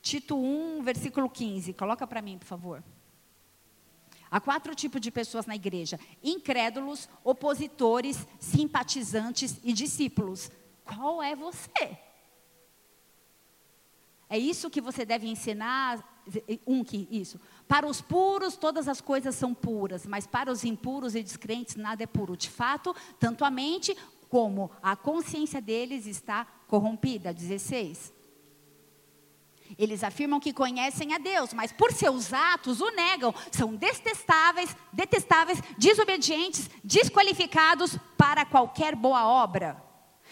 [0.00, 1.74] Tito 1, versículo 15.
[1.74, 2.82] Coloca para mim, por favor.
[4.32, 10.50] Há quatro tipos de pessoas na igreja: incrédulos, opositores, simpatizantes e discípulos.
[10.86, 11.98] Qual é você?
[14.30, 16.08] É isso que você deve ensinar.
[16.66, 17.38] Um que isso.
[17.68, 22.04] Para os puros, todas as coisas são puras, mas para os impuros e descrentes, nada
[22.04, 22.36] é puro.
[22.36, 23.94] De fato, tanto a mente
[24.30, 27.34] como a consciência deles está corrompida.
[27.34, 28.12] 16.
[29.78, 33.34] Eles afirmam que conhecem a Deus, mas por seus atos o negam.
[33.50, 39.82] São detestáveis, detestáveis, desobedientes, desqualificados para qualquer boa obra.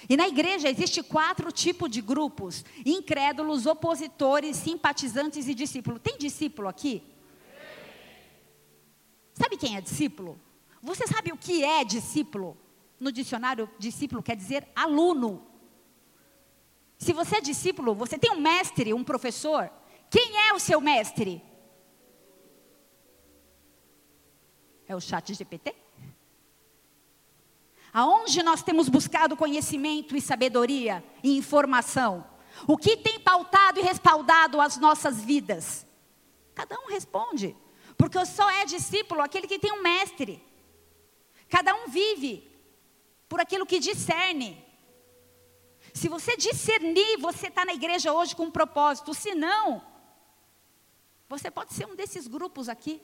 [0.09, 6.00] E na igreja existe quatro tipos de grupos: incrédulos, opositores, simpatizantes e discípulos.
[6.03, 7.03] Tem discípulo aqui?
[9.35, 10.40] Sabe quem é discípulo?
[10.83, 12.57] Você sabe o que é discípulo?
[12.98, 15.50] No dicionário, discípulo quer dizer aluno.
[17.01, 19.73] Se você é discípulo, você tem um mestre, um professor.
[20.11, 21.43] Quem é o seu mestre?
[24.87, 25.75] É o chat GPT?
[27.91, 32.23] Aonde nós temos buscado conhecimento e sabedoria e informação?
[32.69, 35.87] O que tem pautado e respaldado as nossas vidas?
[36.55, 37.57] Cada um responde.
[37.97, 40.45] Porque só é discípulo aquele que tem um mestre.
[41.49, 42.47] Cada um vive
[43.27, 44.69] por aquilo que discerne.
[45.92, 49.14] Se você discernir, você está na igreja hoje com um propósito.
[49.14, 49.83] Se não,
[51.29, 53.00] você pode ser um desses grupos aqui.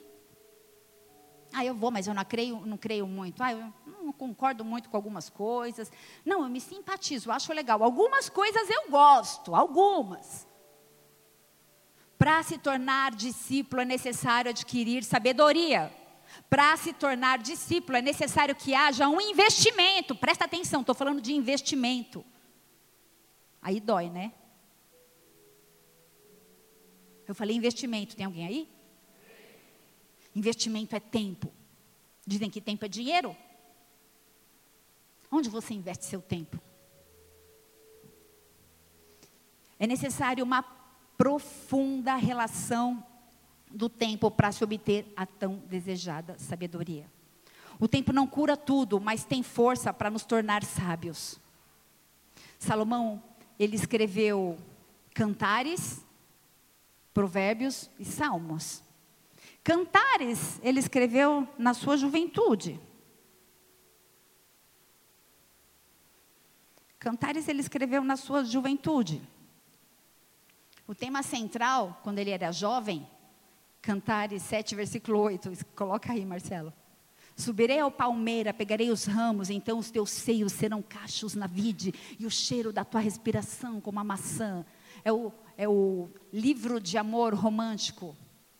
[1.53, 3.41] Ah, eu vou, mas eu não creio, não creio muito.
[3.41, 3.73] Ah, eu
[4.03, 5.91] não concordo muito com algumas coisas.
[6.25, 7.83] Não, eu me simpatizo, acho legal.
[7.83, 10.45] Algumas coisas eu gosto, algumas.
[12.17, 15.93] Para se tornar discípulo é necessário adquirir sabedoria.
[16.49, 20.15] Para se tornar discípulo é necessário que haja um investimento.
[20.15, 22.25] Presta atenção, estou falando de investimento.
[23.61, 24.33] Aí dói, né?
[27.27, 28.69] Eu falei investimento, tem alguém aí?
[30.33, 31.51] Investimento é tempo.
[32.25, 33.35] Dizem que tempo é dinheiro.
[35.31, 36.61] Onde você investe seu tempo?
[39.79, 40.63] É necessário uma
[41.17, 43.03] profunda relação
[43.69, 47.11] do tempo para se obter a tão desejada sabedoria.
[47.79, 51.39] O tempo não cura tudo, mas tem força para nos tornar sábios.
[52.57, 53.21] Salomão
[53.59, 54.57] ele escreveu
[55.13, 56.05] cantares,
[57.13, 58.83] provérbios e salmos.
[59.63, 62.79] Cantares ele escreveu na sua juventude.
[66.99, 69.21] Cantares ele escreveu na sua juventude.
[70.87, 73.07] O tema central, quando ele era jovem,
[73.81, 75.51] Cantares 7, versículo 8.
[75.75, 76.73] Coloca aí, Marcelo.
[77.37, 82.25] Subirei ao palmeira, pegarei os ramos, então os teus seios serão cachos na vide, e
[82.25, 84.65] o cheiro da tua respiração como a maçã.
[85.05, 88.17] É o, é o livro de amor romântico,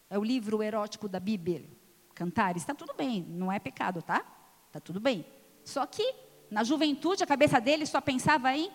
[0.07, 1.65] é o livro erótico da Bíblia.
[2.13, 4.23] Cantar, está tudo bem, não é pecado, tá?
[4.67, 5.25] Está tudo bem.
[5.63, 6.13] Só que,
[6.51, 8.71] na juventude, a cabeça dele só pensava em.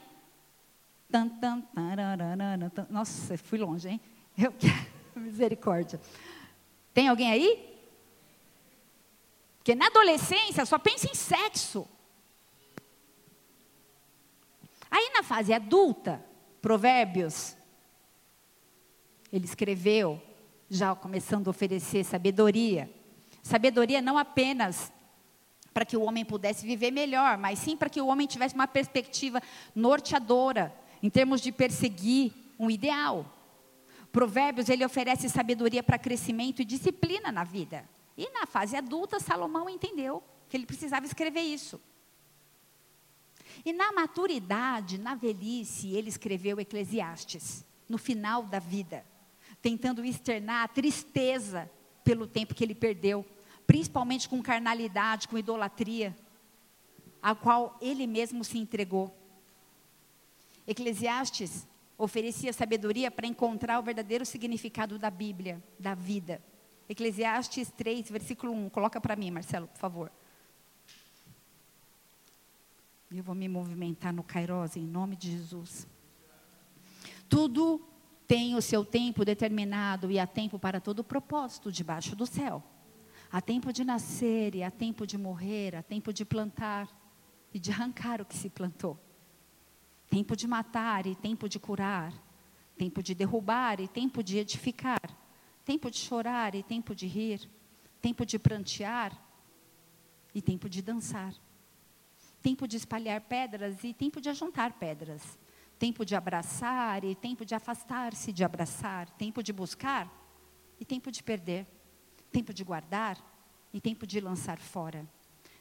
[2.91, 4.01] Nossa, fui longe, hein?
[4.37, 4.53] Eu...
[5.15, 6.01] Misericórdia.
[6.93, 7.72] Tem alguém aí?
[9.63, 11.87] Porque na adolescência só pensa em sexo.
[14.91, 16.21] Aí na fase adulta,
[16.61, 17.57] Provérbios,
[19.33, 20.21] ele escreveu,
[20.69, 22.93] já começando a oferecer sabedoria.
[23.41, 24.93] Sabedoria não apenas
[25.73, 28.67] para que o homem pudesse viver melhor, mas sim para que o homem tivesse uma
[28.67, 29.41] perspectiva
[29.77, 33.25] norteadora, em termos de perseguir um ideal.
[34.11, 37.89] Provérbios, ele oferece sabedoria para crescimento e disciplina na vida.
[38.17, 41.81] E na fase adulta, Salomão entendeu que ele precisava escrever isso.
[43.65, 49.05] E na maturidade, na velhice, ele escreveu Eclesiastes, no final da vida,
[49.61, 51.71] tentando externar a tristeza
[52.03, 53.25] pelo tempo que ele perdeu,
[53.67, 56.17] principalmente com carnalidade, com idolatria,
[57.23, 59.17] a qual ele mesmo se entregou.
[60.67, 66.43] Eclesiastes oferecia sabedoria para encontrar o verdadeiro significado da Bíblia, da vida.
[66.89, 68.71] Eclesiastes 3, versículo 1.
[68.71, 70.13] Coloca para mim, Marcelo, por favor.
[73.11, 75.87] Eu vou me movimentar no Kairos em nome de Jesus.
[77.29, 77.81] Tudo
[78.27, 82.63] tem o seu tempo determinado e há tempo para todo propósito debaixo do céu.
[83.31, 86.89] Há tempo de nascer e há tempo de morrer, há tempo de plantar
[87.53, 88.99] e de arrancar o que se plantou.
[90.09, 92.13] Tempo de matar e tempo de curar.
[92.77, 95.22] Tempo de derrubar e tempo de edificar
[95.65, 97.49] Tempo de chorar e tempo de rir.
[98.01, 99.17] Tempo de prantear
[100.35, 101.35] e tempo de dançar.
[102.43, 105.39] Tempo de espalhar pedras e tempo de ajuntar pedras.
[105.83, 110.09] tempo de abraçar e tempo de afastar-se de abraçar, tempo de buscar
[110.79, 111.67] e tempo de perder,
[112.31, 113.19] tempo de guardar
[113.73, 115.05] e tempo de lançar fora,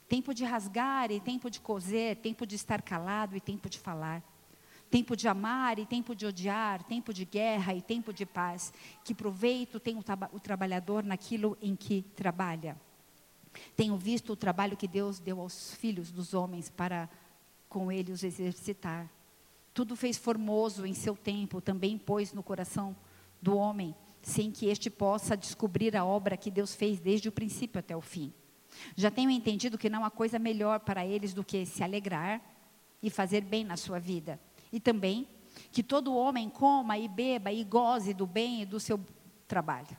[0.08, 4.22] tempo de rasgar e tempo de coser, tempo de estar calado e tempo de falar,
[4.92, 8.74] tempo de amar e tempo de odiar, tempo de guerra e tempo de paz.
[9.06, 12.76] Que proveito tem o, o trabalhador naquilo em que trabalha.
[13.76, 17.10] Tenho visto o trabalho que Deus deu aos filhos dos homens para
[17.70, 19.10] com ele os exercitar.
[19.74, 22.94] Tudo fez formoso em seu tempo, também pôs no coração
[23.42, 27.80] do homem, sem que este possa descobrir a obra que Deus fez desde o princípio
[27.80, 28.34] até o fim.
[28.96, 32.42] Já tenho entendido que não há coisa melhor para eles do que se alegrar
[33.02, 34.40] e fazer bem na sua vida.
[34.72, 35.28] E também
[35.72, 39.00] que todo homem coma e beba e goze do bem e do seu
[39.48, 39.98] trabalho.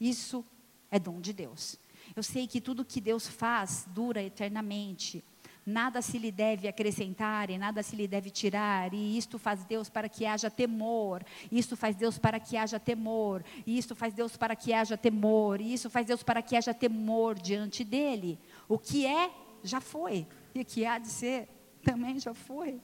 [0.00, 0.44] Isso
[0.90, 1.78] é dom de Deus.
[2.16, 5.22] Eu sei que tudo que Deus faz dura eternamente.
[5.64, 9.90] Nada se lhe deve acrescentar e nada se lhe deve tirar, e isto faz Deus
[9.90, 14.34] para que haja temor, isto faz Deus para que haja temor, e isto faz Deus
[14.34, 18.38] para que haja temor, e isso faz Deus para que haja temor diante dele.
[18.66, 19.30] O que é,
[19.62, 21.46] já foi, e o que há de ser,
[21.82, 22.80] também já foi.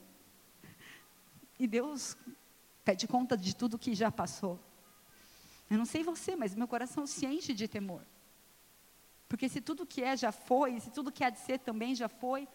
[1.58, 2.16] E Deus
[2.84, 4.60] pede conta de tudo que já passou.
[5.70, 8.02] Eu não sei você, mas meu coração se enche de temor.
[9.28, 12.08] Porque se tudo que é já foi, se tudo que há de ser também já
[12.08, 12.46] foi,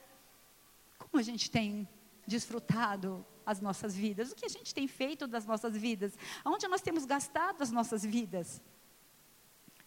[0.98, 1.88] como a gente tem
[2.28, 4.32] desfrutado as nossas vidas?
[4.32, 6.14] O que a gente tem feito das nossas vidas?
[6.44, 8.62] Aonde nós temos gastado as nossas vidas?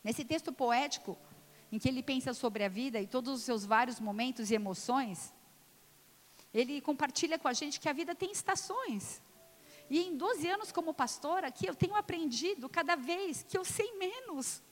[0.02, 1.16] Nesse texto poético,
[1.70, 5.32] em que ele pensa sobre a vida e todos os seus vários momentos e emoções,
[6.52, 9.22] ele compartilha com a gente que a vida tem estações.
[9.88, 13.92] E em 12 anos como pastor aqui, eu tenho aprendido cada vez que eu sei
[13.94, 14.62] menos.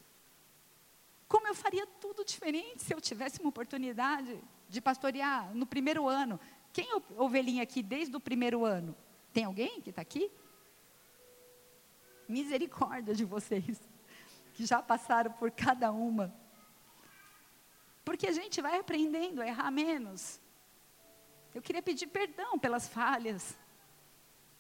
[1.29, 6.41] Como eu faria tudo diferente se eu tivesse uma oportunidade de pastorear no primeiro ano?
[6.73, 8.97] Quem é ovelhinha aqui desde o primeiro ano?
[9.33, 10.31] Tem alguém que está aqui?
[12.29, 13.81] Misericórdia de vocês,
[14.55, 16.35] que já passaram por cada uma.
[18.05, 20.41] Porque a gente vai aprendendo a errar menos,
[21.55, 23.59] eu queria pedir perdão pelas falhas.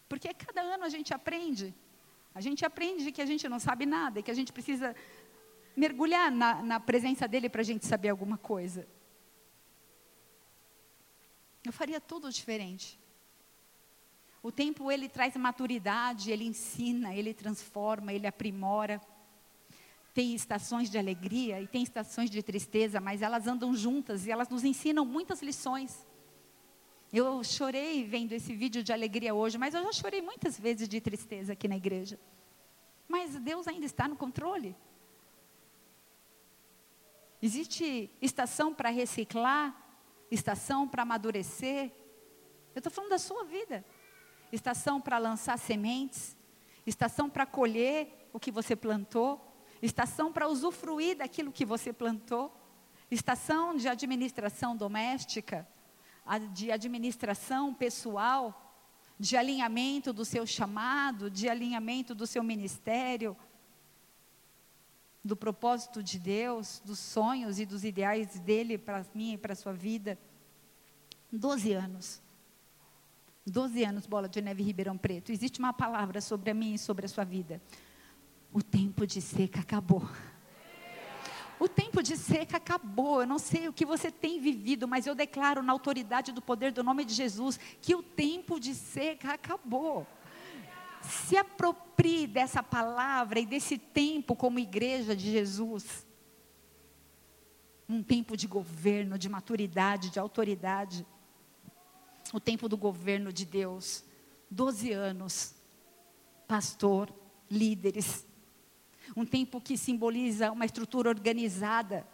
[0.09, 1.74] Porque cada ano a gente aprende.
[2.34, 4.95] A gente aprende que a gente não sabe nada e que a gente precisa
[5.76, 8.86] mergulhar na, na presença dele para a gente saber alguma coisa.
[11.64, 12.99] Eu faria tudo diferente.
[14.43, 19.01] O tempo ele traz maturidade, ele ensina, ele transforma, ele aprimora.
[20.14, 24.49] Tem estações de alegria e tem estações de tristeza, mas elas andam juntas e elas
[24.49, 26.07] nos ensinam muitas lições.
[27.12, 31.00] Eu chorei vendo esse vídeo de alegria hoje, mas eu já chorei muitas vezes de
[31.00, 32.20] tristeza aqui na igreja.
[33.08, 34.76] Mas Deus ainda está no controle.
[37.42, 39.74] Existe estação para reciclar,
[40.30, 41.90] estação para amadurecer.
[42.74, 43.84] Eu estou falando da sua vida.
[44.52, 46.36] Estação para lançar sementes,
[46.86, 49.40] estação para colher o que você plantou,
[49.80, 52.52] estação para usufruir daquilo que você plantou,
[53.11, 55.66] estação de administração doméstica,
[56.53, 58.71] de administração pessoal,
[59.18, 63.37] de alinhamento do seu chamado, de alinhamento do seu ministério,
[65.23, 69.57] do propósito de Deus, dos sonhos e dos ideais dele para mim e para a
[69.57, 70.18] sua vida.
[71.31, 72.23] Doze anos.
[73.47, 75.33] Doze anos, Bola de Neve Ribeirão Preto.
[75.33, 77.61] Existe uma palavra sobre a mim e sobre a sua vida.
[78.53, 80.09] O tempo de seca acabou.
[81.61, 83.20] O tempo de seca acabou.
[83.20, 86.72] Eu não sei o que você tem vivido, mas eu declaro na autoridade do poder
[86.72, 90.06] do nome de Jesus que o tempo de seca acabou.
[91.02, 96.06] Se aproprie dessa palavra e desse tempo como igreja de Jesus.
[97.86, 101.06] Um tempo de governo, de maturidade, de autoridade.
[102.32, 104.02] O tempo do governo de Deus.
[104.50, 105.54] Doze anos.
[106.48, 107.12] Pastor,
[107.50, 108.26] líderes,
[109.16, 112.06] um tempo que simboliza uma estrutura organizada.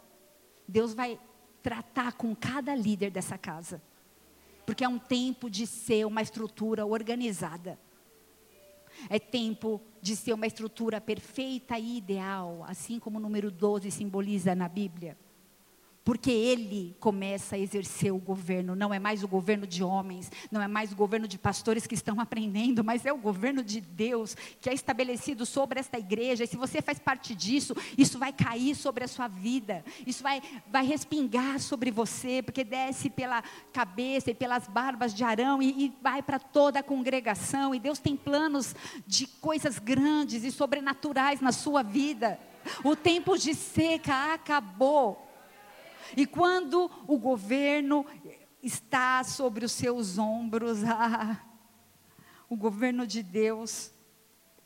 [0.67, 1.19] Deus vai
[1.61, 3.81] tratar com cada líder dessa casa,
[4.65, 7.79] porque é um tempo de ser uma estrutura organizada.
[9.09, 14.55] É tempo de ser uma estrutura perfeita e ideal, assim como o número 12 simboliza
[14.55, 15.17] na Bíblia
[16.07, 18.77] porque ele começa a exercer o governo.
[18.77, 21.95] Não é mais o governo de homens, não é mais o governo de pastores que
[21.95, 26.45] estão aprendendo, mas é o governo de Deus que é estabelecido sobre esta igreja.
[26.45, 30.41] E se você faz parte disso, isso vai cair sobre a sua vida, isso vai,
[30.71, 33.43] vai respingar sobre você, porque desce pela
[33.73, 37.75] cabeça e pelas barbas de Arão e, e vai para toda a congregação.
[37.75, 38.73] E Deus tem planos
[39.05, 42.39] de coisas grandes e sobrenaturais na sua vida.
[42.81, 45.26] O tempo de seca acabou.
[46.15, 48.05] E quando o governo
[48.61, 51.41] está sobre os seus ombros, ah,
[52.49, 53.91] o governo de Deus.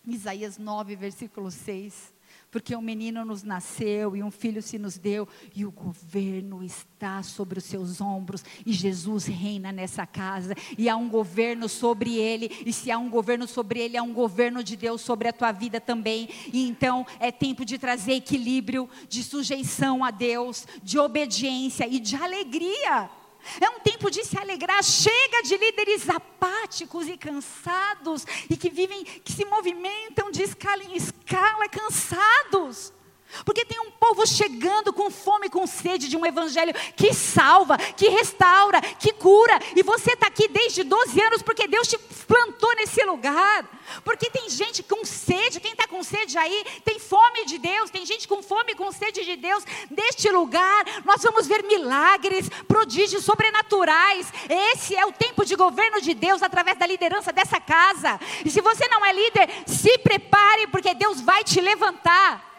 [0.05, 2.13] Isaías 9, versículo 6.
[2.51, 5.25] Porque um menino nos nasceu e um filho se nos deu,
[5.55, 10.97] e o governo está sobre os seus ombros, e Jesus reina nessa casa, e há
[10.97, 14.75] um governo sobre ele, e se há um governo sobre ele, há um governo de
[14.75, 16.27] Deus sobre a tua vida também.
[16.51, 22.17] E então é tempo de trazer equilíbrio, de sujeição a Deus, de obediência e de
[22.17, 23.20] alegria.
[23.59, 24.83] É um tempo de se alegrar.
[24.83, 30.95] Chega de líderes apáticos e cansados e que vivem, que se movimentam de escala em
[30.95, 32.93] escala, cansados.
[33.45, 37.77] Porque tem um povo chegando com fome e com sede de um evangelho que salva,
[37.77, 39.59] que restaura, que cura.
[39.75, 43.69] E você está aqui desde 12 anos porque Deus te plantou nesse lugar.
[44.03, 48.05] Porque tem gente com sede, quem está com sede aí, tem fome de Deus, tem
[48.05, 49.63] gente com fome e com sede de Deus.
[49.89, 54.31] Neste lugar, nós vamos ver milagres, prodígios sobrenaturais.
[54.49, 58.19] Esse é o tempo de governo de Deus através da liderança dessa casa.
[58.45, 62.50] E se você não é líder, se prepare, porque Deus vai te levantar.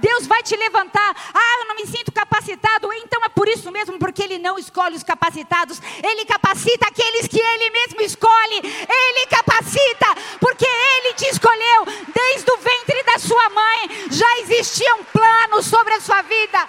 [0.00, 1.14] Deus vai te levantar.
[1.34, 2.92] Ah, eu não me sinto capacitado.
[2.92, 5.80] Então é por isso mesmo, porque Ele não escolhe os capacitados.
[6.02, 8.56] Ele capacita aqueles que Ele mesmo escolhe.
[8.64, 10.06] Ele capacita,
[10.40, 11.84] porque Ele te escolheu
[12.14, 14.08] desde o ventre da sua mãe.
[14.10, 16.68] Já existia um plano sobre a sua vida.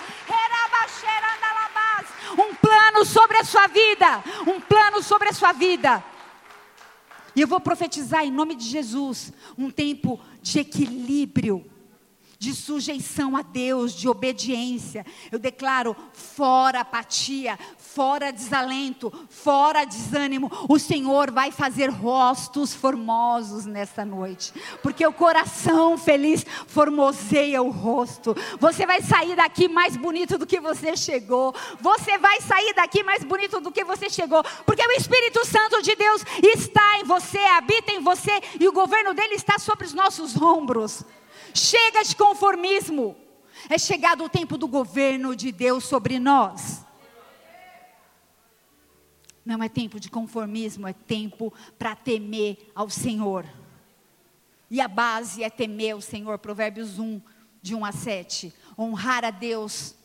[2.37, 4.23] Um plano sobre a sua vida.
[4.47, 6.03] Um plano sobre a sua vida.
[7.35, 11.65] E eu vou profetizar em nome de Jesus um tempo de equilíbrio
[12.39, 15.05] de sujeição a Deus, de obediência.
[15.29, 20.49] Eu declaro fora apatia, fora desalento, fora desânimo.
[20.69, 28.33] O Senhor vai fazer rostos formosos nesta noite, porque o coração feliz formoseia o rosto.
[28.57, 31.53] Você vai sair daqui mais bonito do que você chegou.
[31.81, 35.93] Você vai sair daqui mais bonito do que você chegou, porque o Espírito Santo de
[35.93, 40.41] Deus está em você, habita em você e o governo dele está sobre os nossos
[40.41, 41.03] ombros.
[41.59, 43.17] Chega de conformismo.
[43.69, 46.85] É chegado o tempo do governo de Deus sobre nós.
[49.45, 53.45] Não é tempo de conformismo, é tempo para temer ao Senhor.
[54.71, 57.19] E a base é temer o Senhor, Provérbios 1,
[57.61, 58.53] de 1 a 7.
[58.77, 59.95] Honrar a Deus,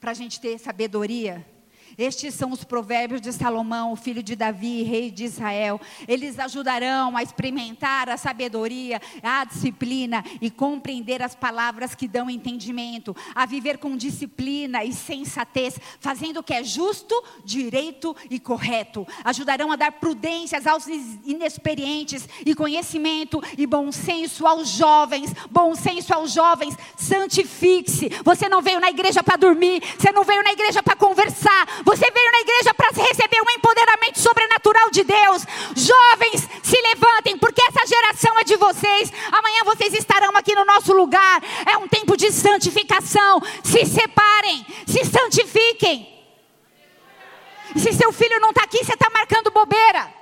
[0.00, 1.46] para a gente ter sabedoria.
[1.96, 5.80] Estes são os provérbios de Salomão, filho de Davi, rei de Israel.
[6.08, 13.14] Eles ajudarão a experimentar a sabedoria, a disciplina e compreender as palavras que dão entendimento,
[13.34, 17.14] a viver com disciplina e sensatez, fazendo o que é justo,
[17.44, 19.06] direito e correto.
[19.24, 25.32] Ajudarão a dar prudências aos inexperientes e conhecimento e bom senso aos jovens.
[25.50, 28.10] Bom senso aos jovens, santifique-se.
[28.24, 32.10] Você não veio na igreja para dormir, você não veio na igreja para conversar, você
[32.10, 35.46] veio na igreja para receber um empoderamento sobrenatural de Deus.
[35.76, 39.12] Jovens, se levantem, porque essa geração é de vocês.
[39.30, 41.42] Amanhã vocês estarão aqui no nosso lugar.
[41.70, 43.40] É um tempo de santificação.
[43.62, 46.10] Se separem, se santifiquem.
[47.74, 50.12] E se seu filho não está aqui, você está marcando bobeira.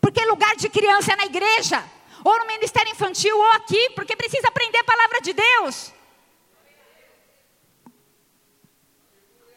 [0.00, 1.84] Porque lugar de criança é na igreja,
[2.24, 5.92] ou no ministério infantil, ou aqui, porque precisa aprender a palavra de Deus.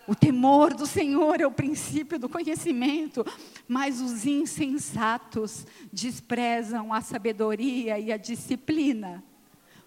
[0.08, 3.26] O temor do Senhor é o princípio do conhecimento,
[3.68, 9.24] mas os insensatos desprezam a sabedoria e a disciplina.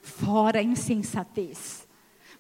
[0.00, 1.85] Fora a insensatez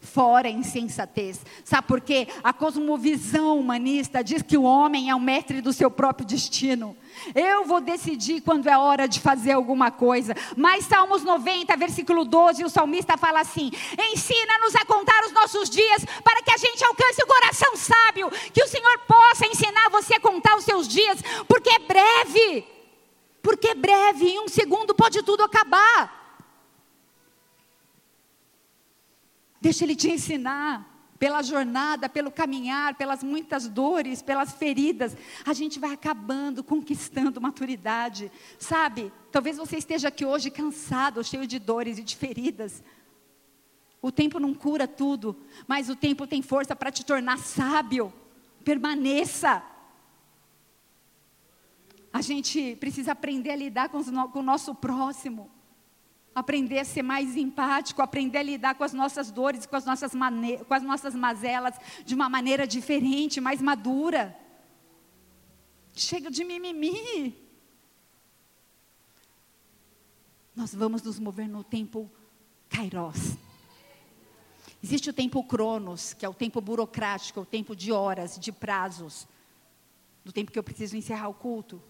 [0.06, 1.40] fora a insensatez.
[1.64, 2.28] Sabe por quê?
[2.42, 6.96] A cosmovisão humanista diz que o homem é o mestre do seu próprio destino.
[7.34, 10.34] Eu vou decidir quando é hora de fazer alguma coisa.
[10.56, 13.70] Mas Salmos 90, versículo 12, o salmista fala assim:
[14.12, 18.62] Ensina-nos a contar os nossos dias para que a gente alcance o coração sábio, que
[18.62, 22.66] o Senhor possa ensinar você a contar os seus dias, porque é breve.
[23.42, 26.25] Porque é breve, em um segundo pode tudo acabar.
[29.66, 30.94] Deixa Ele te ensinar.
[31.18, 38.30] Pela jornada, pelo caminhar, pelas muitas dores, pelas feridas, a gente vai acabando, conquistando maturidade,
[38.58, 39.10] sabe?
[39.32, 42.84] Talvez você esteja aqui hoje cansado, cheio de dores e de feridas.
[44.00, 45.34] O tempo não cura tudo,
[45.66, 48.12] mas o tempo tem força para te tornar sábio.
[48.62, 49.64] Permaneça.
[52.12, 55.55] A gente precisa aprender a lidar com, o nosso próximo
[56.36, 60.12] aprender a ser mais empático, aprender a lidar com as nossas dores, com as nossas,
[60.68, 61.74] com as nossas mazelas
[62.04, 64.38] de uma maneira diferente, mais madura.
[65.94, 67.34] Chega de mimimi.
[70.54, 72.10] Nós vamos nos mover no tempo
[72.68, 73.38] Kairos.
[74.84, 78.52] Existe o tempo Cronos, que é o tempo burocrático, é o tempo de horas, de
[78.52, 79.26] prazos,
[80.22, 81.82] do tempo que eu preciso encerrar o culto.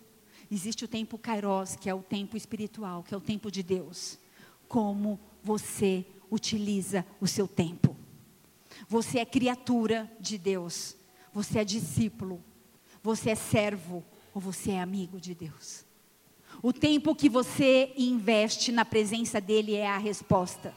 [0.48, 4.20] Existe o tempo kairos, que é o tempo espiritual, que é o tempo de Deus.
[4.68, 7.96] Como você utiliza o seu tempo.
[8.88, 10.96] Você é criatura de Deus.
[11.32, 12.42] Você é discípulo.
[13.02, 14.04] Você é servo
[14.34, 15.84] ou você é amigo de Deus.
[16.62, 20.74] O tempo que você investe na presença dele é a resposta.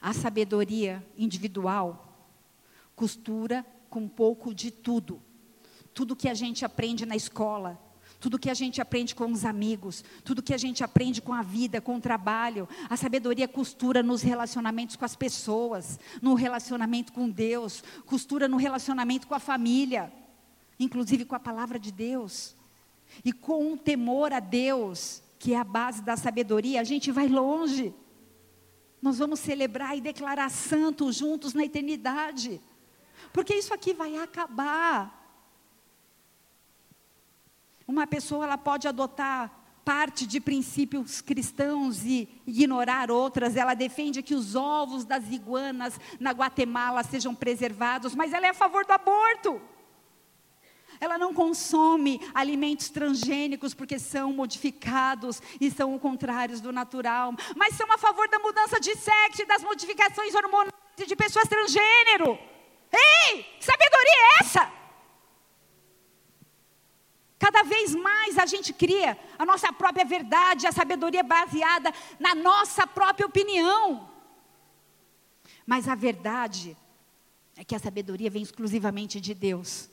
[0.00, 2.06] A sabedoria individual
[2.94, 5.20] costura com um pouco de tudo.
[5.92, 7.78] Tudo que a gente aprende na escola,
[8.20, 11.42] tudo que a gente aprende com os amigos, tudo que a gente aprende com a
[11.42, 12.68] vida, com o trabalho.
[12.88, 19.26] A sabedoria costura nos relacionamentos com as pessoas, no relacionamento com Deus, costura no relacionamento
[19.26, 20.12] com a família,
[20.78, 22.54] inclusive com a palavra de Deus.
[23.24, 27.26] E com o temor a Deus, que é a base da sabedoria, a gente vai
[27.26, 27.94] longe.
[29.00, 32.60] Nós vamos celebrar e declarar santo juntos na eternidade.
[33.32, 35.19] Porque isso aqui vai acabar.
[37.90, 39.50] Uma pessoa ela pode adotar
[39.84, 43.56] parte de princípios cristãos e ignorar outras.
[43.56, 48.54] Ela defende que os ovos das iguanas na Guatemala sejam preservados, mas ela é a
[48.54, 49.60] favor do aborto.
[51.00, 57.90] Ela não consome alimentos transgênicos porque são modificados e são contrários do natural, mas são
[57.90, 60.72] a favor da mudança de sexo e das modificações hormonais
[61.08, 62.38] de pessoas transgênero.
[62.92, 64.79] Ei, que sabedoria é essa?
[67.40, 72.86] Cada vez mais a gente cria a nossa própria verdade, a sabedoria baseada na nossa
[72.86, 74.10] própria opinião.
[75.66, 76.76] Mas a verdade
[77.56, 79.88] é que a sabedoria vem exclusivamente de Deus.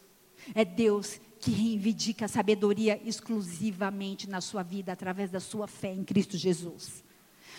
[0.53, 6.03] É Deus que reivindica a sabedoria exclusivamente na sua vida através da sua fé em
[6.03, 7.01] Cristo Jesus.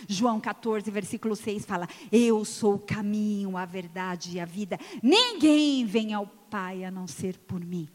[0.06, 4.78] João 14, versículo 6 fala: Eu sou o caminho, a verdade e a vida.
[5.02, 7.88] Ninguém vem ao Pai a não ser por mim.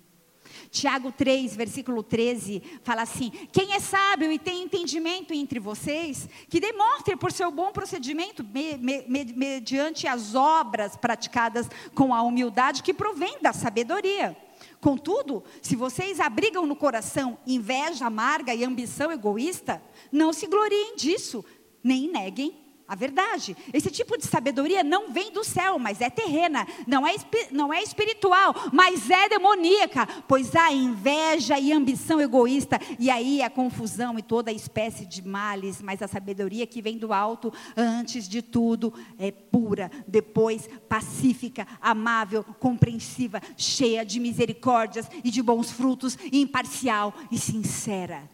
[0.69, 6.59] Tiago 3, versículo 13, fala assim: Quem é sábio e tem entendimento entre vocês, que
[6.59, 12.83] demonstre por seu bom procedimento, me, me, me, mediante as obras praticadas com a humildade
[12.83, 14.35] que provém da sabedoria.
[14.79, 19.81] Contudo, se vocês abrigam no coração inveja amarga e ambição egoísta,
[20.11, 21.43] não se gloriem disso,
[21.83, 23.55] nem neguem a verdade.
[23.73, 27.15] Esse tipo de sabedoria não vem do céu, mas é terrena, não é,
[27.51, 33.49] não é espiritual, mas é demoníaca, pois há inveja e ambição egoísta, e aí a
[33.49, 38.41] confusão e toda espécie de males, mas a sabedoria que vem do alto, antes de
[38.41, 47.13] tudo, é pura, depois pacífica, amável, compreensiva, cheia de misericórdias e de bons frutos, imparcial
[47.31, 48.32] e sincera.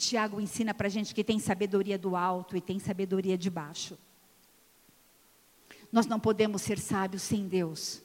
[0.00, 3.98] Tiago ensina para a gente que tem sabedoria do alto e tem sabedoria de baixo.
[5.92, 8.02] Nós não podemos ser sábios sem Deus.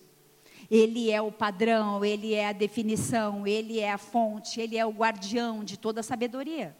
[0.69, 4.91] Ele é o padrão, ele é a definição, ele é a fonte, ele é o
[4.91, 6.75] guardião de toda a sabedoria.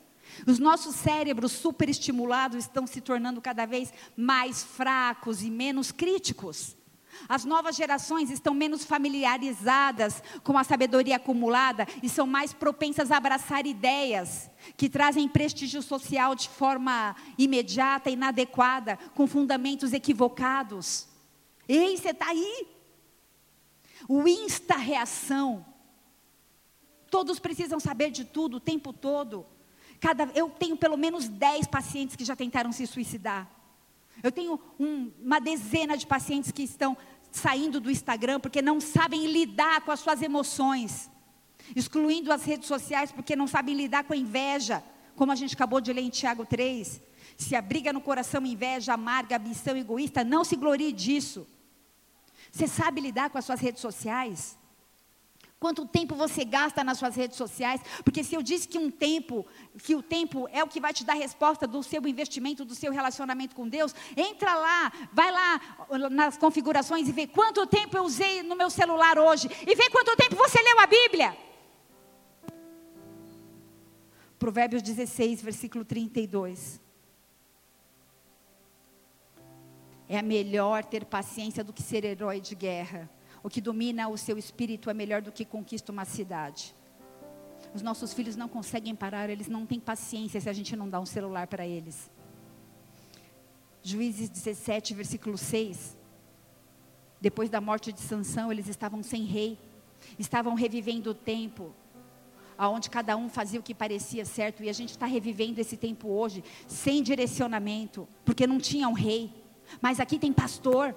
[0.45, 6.75] Os nossos cérebros superestimulados estão se tornando cada vez mais fracos e menos críticos.
[7.27, 13.17] As novas gerações estão menos familiarizadas com a sabedoria acumulada e são mais propensas a
[13.17, 21.07] abraçar ideias que trazem prestígio social de forma imediata, inadequada, com fundamentos equivocados.
[21.67, 22.67] Ei, você está aí?
[24.07, 25.65] O insta-reação.
[27.09, 29.45] Todos precisam saber de tudo o tempo todo.
[29.99, 33.54] Cada, eu tenho pelo menos 10 pacientes que já tentaram se suicidar.
[34.23, 36.97] Eu tenho um, uma dezena de pacientes que estão
[37.31, 41.09] saindo do Instagram porque não sabem lidar com as suas emoções,
[41.75, 44.83] excluindo as redes sociais porque não sabem lidar com a inveja,
[45.15, 47.01] como a gente acabou de ler em Tiago 3.
[47.37, 51.45] Se abriga no coração inveja, amarga, ambição egoísta, não se glorie disso.
[52.51, 54.57] Você sabe lidar com as suas redes sociais?
[55.59, 57.81] Quanto tempo você gasta nas suas redes sociais?
[58.03, 59.45] Porque se eu disse que um tempo,
[59.81, 62.91] que o tempo é o que vai te dar resposta do seu investimento, do seu
[62.91, 65.61] relacionamento com Deus, entra lá, vai lá
[66.11, 70.15] nas configurações e vê quanto tempo eu usei no meu celular hoje e vê quanto
[70.17, 71.37] tempo você leu a Bíblia.
[74.37, 76.81] Provérbios 16, versículo 32.
[80.07, 83.09] É melhor ter paciência do que ser herói de guerra.
[83.45, 86.73] O que domina o seu espírito é melhor do que conquista uma cidade.
[87.75, 90.99] Os nossos filhos não conseguem parar, eles não têm paciência se a gente não dá
[90.99, 92.09] um celular para eles.
[93.83, 95.95] Juízes 17, versículo 6.
[97.21, 99.59] Depois da morte de Sansão, eles estavam sem rei,
[100.17, 101.71] estavam revivendo o tempo,
[102.57, 106.07] aonde cada um fazia o que parecia certo, e a gente está revivendo esse tempo
[106.07, 109.31] hoje, sem direcionamento, porque não tinha um rei.
[109.79, 110.95] Mas aqui tem pastor,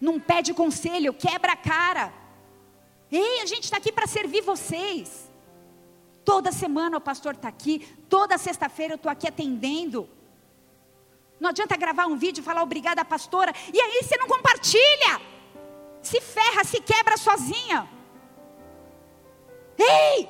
[0.00, 2.12] não pede conselho, quebra a cara.
[3.10, 5.30] Ei, a gente está aqui para servir vocês.
[6.24, 10.08] Toda semana o pastor está aqui, toda sexta-feira eu estou aqui atendendo.
[11.38, 15.20] Não adianta gravar um vídeo e falar obrigada, pastora, e aí você não compartilha.
[16.02, 17.88] Se ferra, se quebra sozinha.
[19.78, 20.28] Ei!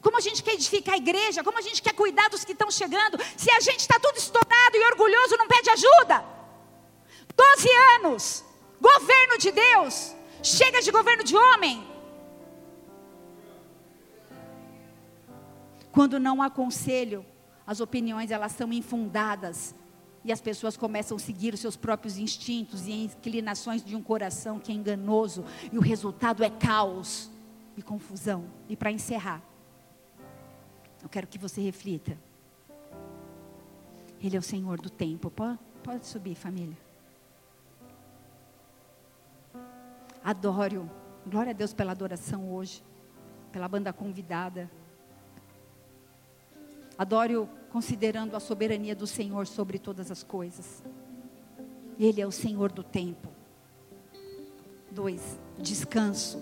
[0.00, 2.70] Como a gente quer edificar a igreja, como a gente quer cuidar dos que estão
[2.70, 6.39] chegando, se a gente está tudo estourado e orgulhoso, não pede ajuda.
[7.36, 7.68] Doze
[7.98, 8.44] anos,
[8.80, 11.86] governo de Deus, chega de governo de homem.
[15.92, 17.24] Quando não há conselho,
[17.66, 19.74] as opiniões elas são infundadas
[20.24, 24.58] e as pessoas começam a seguir os seus próprios instintos e inclinações de um coração
[24.58, 27.30] que é enganoso e o resultado é caos
[27.76, 28.44] e confusão.
[28.68, 29.42] E para encerrar,
[31.02, 32.16] eu quero que você reflita.
[34.22, 35.30] Ele é o Senhor do tempo.
[35.30, 36.76] Pode, pode subir, família.
[40.22, 40.90] Adoro.
[41.26, 42.82] Glória a Deus pela adoração hoje.
[43.52, 44.70] Pela banda convidada.
[46.96, 50.82] Adoro considerando a soberania do Senhor sobre todas as coisas.
[51.98, 53.28] Ele é o Senhor do tempo.
[54.90, 56.38] Dois, descanso.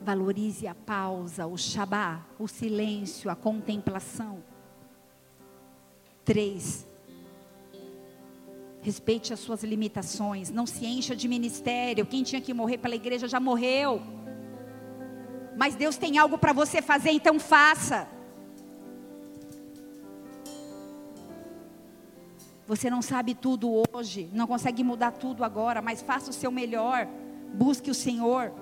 [0.00, 4.42] Valorize a pausa, o shabá, o silêncio, a contemplação.
[6.24, 6.86] Três,
[8.84, 10.50] respeite as suas limitações.
[10.50, 12.04] Não se encha de ministério.
[12.04, 14.02] Quem tinha que morrer pela igreja já morreu.
[15.56, 18.06] Mas Deus tem algo para você fazer, então faça.
[22.66, 27.08] Você não sabe tudo hoje, não consegue mudar tudo agora, mas faça o seu melhor.
[27.54, 28.52] Busque o Senhor.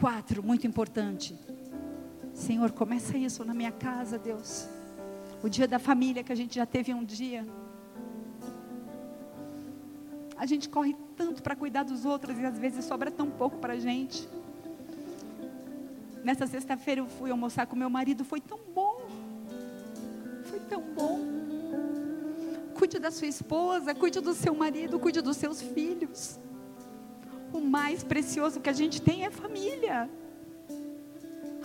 [0.00, 1.38] Quatro, muito importante.
[2.34, 4.68] Senhor, começa isso na minha casa, Deus.
[5.42, 7.46] O dia da família que a gente já teve um dia.
[10.36, 13.74] A gente corre tanto para cuidar dos outros e às vezes sobra tão pouco para
[13.74, 14.28] a gente.
[16.24, 19.02] Nessa sexta-feira eu fui almoçar com meu marido, foi tão bom.
[20.44, 21.20] Foi tão bom.
[22.74, 26.38] Cuide da sua esposa, cuide do seu marido, cuide dos seus filhos
[27.52, 30.08] o mais precioso que a gente tem é família.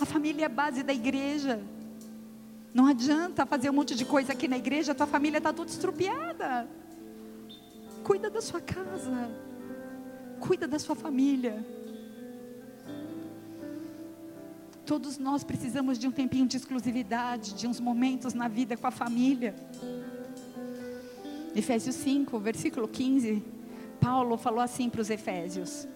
[0.00, 1.60] A família é a base da igreja.
[2.72, 6.68] Não adianta fazer um monte de coisa aqui na igreja, tua família está toda estrupiada.
[8.04, 9.30] Cuida da sua casa.
[10.40, 11.64] Cuida da sua família.
[14.86, 18.90] Todos nós precisamos de um tempinho de exclusividade, de uns momentos na vida com a
[18.90, 19.54] família.
[21.54, 23.58] Efésios 5, versículo 15
[24.00, 25.86] Paulo falou assim para os Efésios: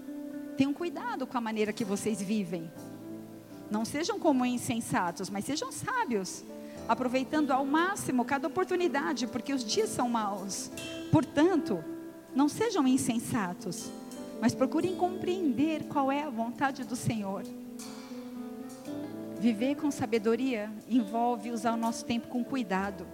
[0.57, 2.71] tenham cuidado com a maneira que vocês vivem.
[3.71, 6.45] Não sejam como insensatos, mas sejam sábios,
[6.93, 10.71] aproveitando ao máximo cada oportunidade, porque os dias são maus.
[11.11, 11.83] Portanto,
[12.35, 13.91] não sejam insensatos,
[14.41, 17.43] mas procurem compreender qual é a vontade do Senhor.
[19.39, 23.07] Viver com sabedoria envolve usar o nosso tempo com cuidado.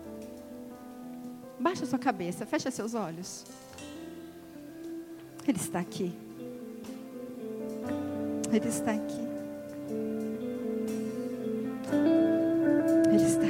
[1.59, 3.45] Baixa sua cabeça, fecha seus olhos.
[5.47, 6.13] Ele está aqui.
[8.53, 9.29] Ele está aqui.
[13.11, 13.48] Ele está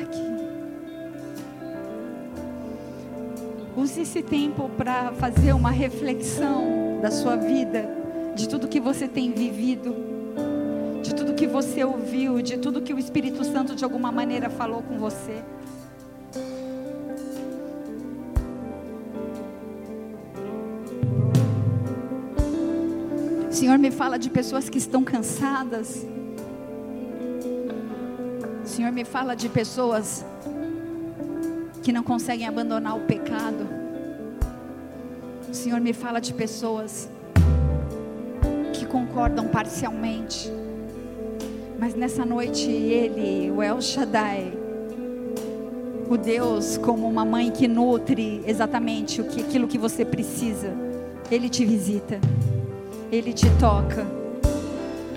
[3.89, 7.89] Use esse tempo para fazer uma reflexão da sua vida,
[8.36, 9.97] de tudo que você tem vivido,
[11.03, 14.82] de tudo que você ouviu, de tudo que o Espírito Santo de alguma maneira falou
[14.82, 15.43] com você.
[23.51, 26.07] Senhor me fala de pessoas que estão cansadas.
[28.62, 30.26] O Senhor me fala de pessoas
[31.82, 33.78] que não conseguem abandonar o pecado.
[35.51, 37.09] O Senhor me fala de pessoas
[38.74, 40.53] que concordam parcialmente.
[41.78, 44.53] Mas nessa noite Ele, o El Shaddai,
[46.07, 50.74] o Deus como uma mãe que nutre exatamente o que, aquilo que você precisa,
[51.30, 52.20] Ele te visita.
[53.11, 54.07] Ele te toca,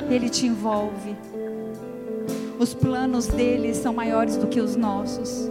[0.09, 1.13] Ele te envolve.
[2.57, 5.49] Os planos dele são maiores do que os nossos.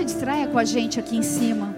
[0.00, 1.76] Se distraia com a gente aqui em cima.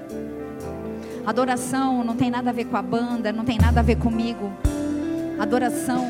[1.26, 4.52] Adoração não tem nada a ver com a banda, não tem nada a ver comigo.
[5.40, 6.08] Adoração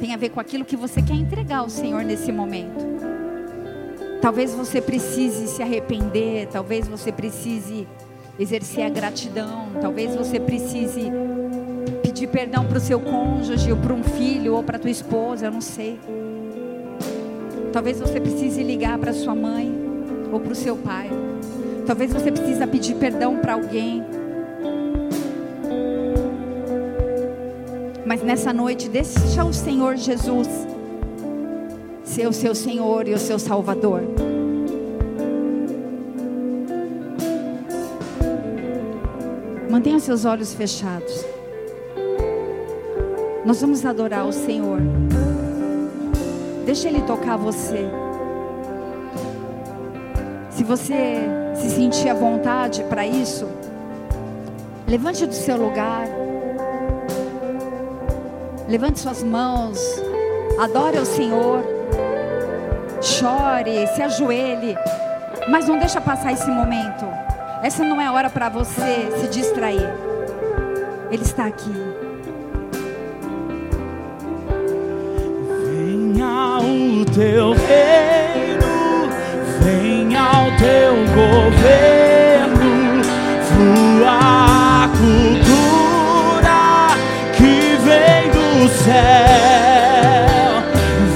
[0.00, 2.82] tem a ver com aquilo que você quer entregar ao Senhor nesse momento.
[4.22, 7.86] Talvez você precise se arrepender, talvez você precise
[8.38, 9.68] exercer a gratidão.
[9.78, 11.10] Talvez você precise
[12.02, 15.52] pedir perdão para o seu cônjuge, ou para um filho, ou para tua esposa, eu
[15.52, 16.00] não sei.
[17.74, 19.70] Talvez você precise ligar para sua mãe
[20.32, 21.21] ou para o seu pai.
[21.86, 24.04] Talvez você precisa pedir perdão para alguém.
[28.06, 30.48] Mas nessa noite, deixa o Senhor Jesus
[32.04, 34.02] ser o seu Senhor e o seu Salvador.
[39.70, 41.24] Mantenha seus olhos fechados.
[43.46, 44.78] Nós vamos adorar o Senhor.
[46.66, 47.88] Deixa Ele tocar você.
[50.50, 53.46] Se você se sentir à vontade para isso,
[54.88, 56.08] levante do seu lugar.
[58.68, 59.78] Levante suas mãos.
[60.58, 61.62] Adore ao Senhor.
[63.00, 64.76] Chore, se ajoelhe.
[65.48, 67.04] Mas não deixa passar esse momento.
[67.62, 69.88] Essa não é hora para você se distrair.
[71.10, 71.72] Ele está aqui.
[75.68, 77.91] Venha o teu reino,
[81.62, 83.02] governo,
[83.48, 84.18] flua
[84.82, 86.60] a cultura
[87.36, 87.54] que
[87.84, 89.02] vem do céu.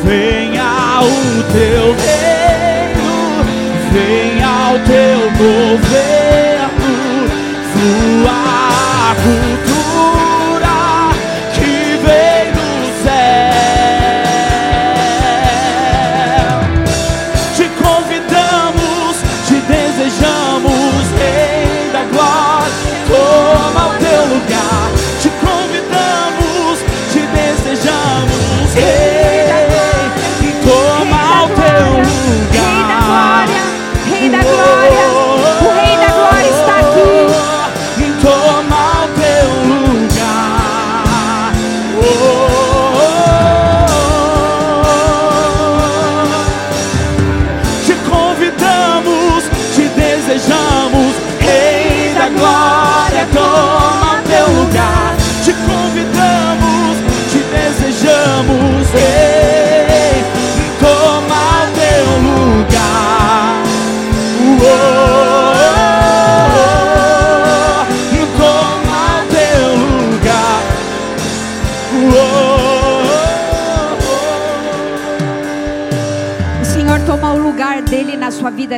[0.05, 3.15] Venha o teu reino,
[3.93, 6.91] venha o teu governo,
[7.73, 8.37] flua
[9.11, 9.76] a cultura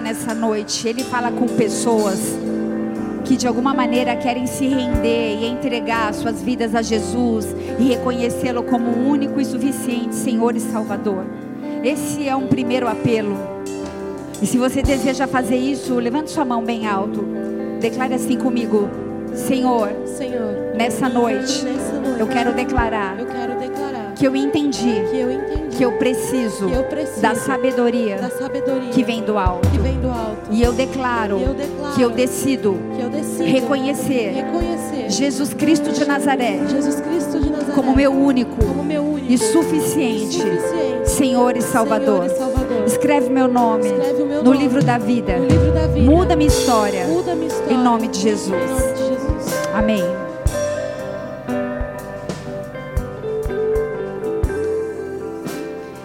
[0.09, 0.89] nessa noite.
[0.89, 2.19] Ele fala com pessoas
[3.27, 7.47] que de alguma maneira querem se render e entregar suas vidas a Jesus
[7.79, 11.27] e reconhecê-lo como o único e suficiente Senhor e Salvador.
[11.85, 13.37] Esse é um primeiro apelo.
[14.41, 17.23] E se você deseja fazer isso, levante sua mão bem alto.
[17.79, 18.89] Declare assim comigo:
[19.35, 25.03] Senhor, Senhor, nessa noite nessa noite eu quero declarar eu quero declarar que eu entendi
[25.11, 29.23] que eu entendi que eu preciso que eu preciso da sabedoria da sabedoria que vem
[29.23, 29.69] do alto.
[29.79, 30.49] vem do alto.
[30.51, 35.55] E eu declaro E eu declaro que eu decido que eu decido reconhecer reconhecer Jesus
[35.55, 36.59] Cristo de Nazaré
[37.01, 42.29] Cristo de Nazaré como meu único como meu único e suficiente suficiente Senhor e Salvador.
[42.29, 42.85] Senhor e Salvador.
[42.87, 45.37] Escreve meu nome Escreve o meu no nome livro da vida.
[45.39, 46.11] no livro da vida.
[46.11, 47.07] Muda minha história.
[47.07, 47.73] Muda minha história.
[47.75, 48.53] Em nome de Jesus.
[48.53, 49.69] Em nome de Jesus.
[49.75, 50.28] Amém.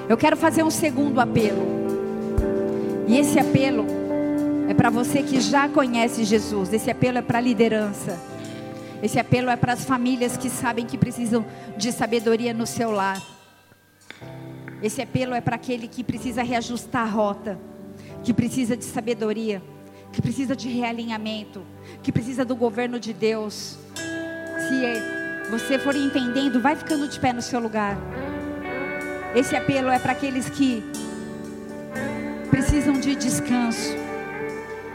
[0.09, 1.63] Eu quero fazer um segundo apelo.
[3.07, 3.85] E esse apelo
[4.67, 6.73] é para você que já conhece Jesus.
[6.73, 8.19] Esse apelo é para a liderança.
[9.01, 11.45] Esse apelo é para as famílias que sabem que precisam
[11.77, 13.21] de sabedoria no seu lar.
[14.81, 17.57] Esse apelo é para aquele que precisa reajustar a rota,
[18.23, 19.61] que precisa de sabedoria,
[20.11, 21.61] que precisa de realinhamento,
[22.01, 23.77] que precisa do governo de Deus.
[24.67, 27.97] Se você for entendendo, vai ficando de pé no seu lugar.
[29.36, 30.84] Esse apelo é para aqueles que
[32.51, 33.95] precisam de descanso,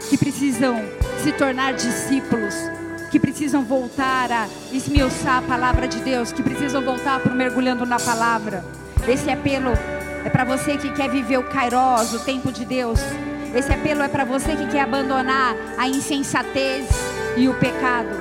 [0.09, 0.81] que precisam
[1.21, 2.55] se tornar discípulos,
[3.11, 7.85] que precisam voltar a esmiuçar a palavra de Deus, que precisam voltar para o mergulhando
[7.85, 8.63] na palavra.
[9.05, 9.71] Esse apelo
[10.23, 13.01] é para você que quer viver o Kairos, o tempo de Deus.
[13.53, 16.87] Esse apelo é para você que quer abandonar a insensatez
[17.35, 18.15] e o pecado.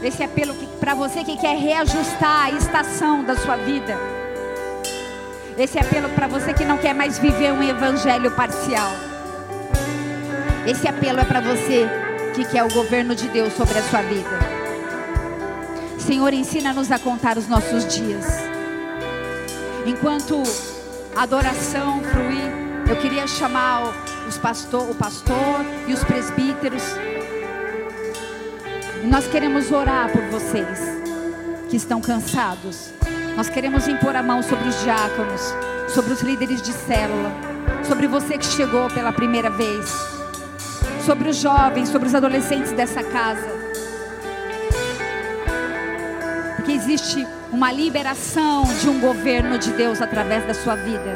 [0.00, 4.19] Esse apelo para você que quer reajustar a estação da sua vida.
[5.60, 8.90] Esse apelo para você que não quer mais viver um evangelho parcial.
[10.66, 11.86] Esse apelo é para você
[12.34, 14.30] que quer o governo de Deus sobre a sua vida.
[15.98, 18.24] Senhor, ensina-nos a contar os nossos dias.
[19.84, 20.42] Enquanto
[21.14, 22.50] a adoração fluir,
[22.88, 23.92] eu queria chamar
[24.26, 25.36] os pastor, o pastor
[25.86, 26.84] e os presbíteros.
[29.04, 30.80] Nós queremos orar por vocês
[31.68, 32.98] que estão cansados.
[33.40, 35.40] Nós queremos impor a mão sobre os diáconos,
[35.88, 37.32] sobre os líderes de célula,
[37.88, 39.90] sobre você que chegou pela primeira vez,
[41.06, 43.48] sobre os jovens, sobre os adolescentes dessa casa.
[46.56, 51.14] Porque existe uma liberação de um governo de Deus através da sua vida.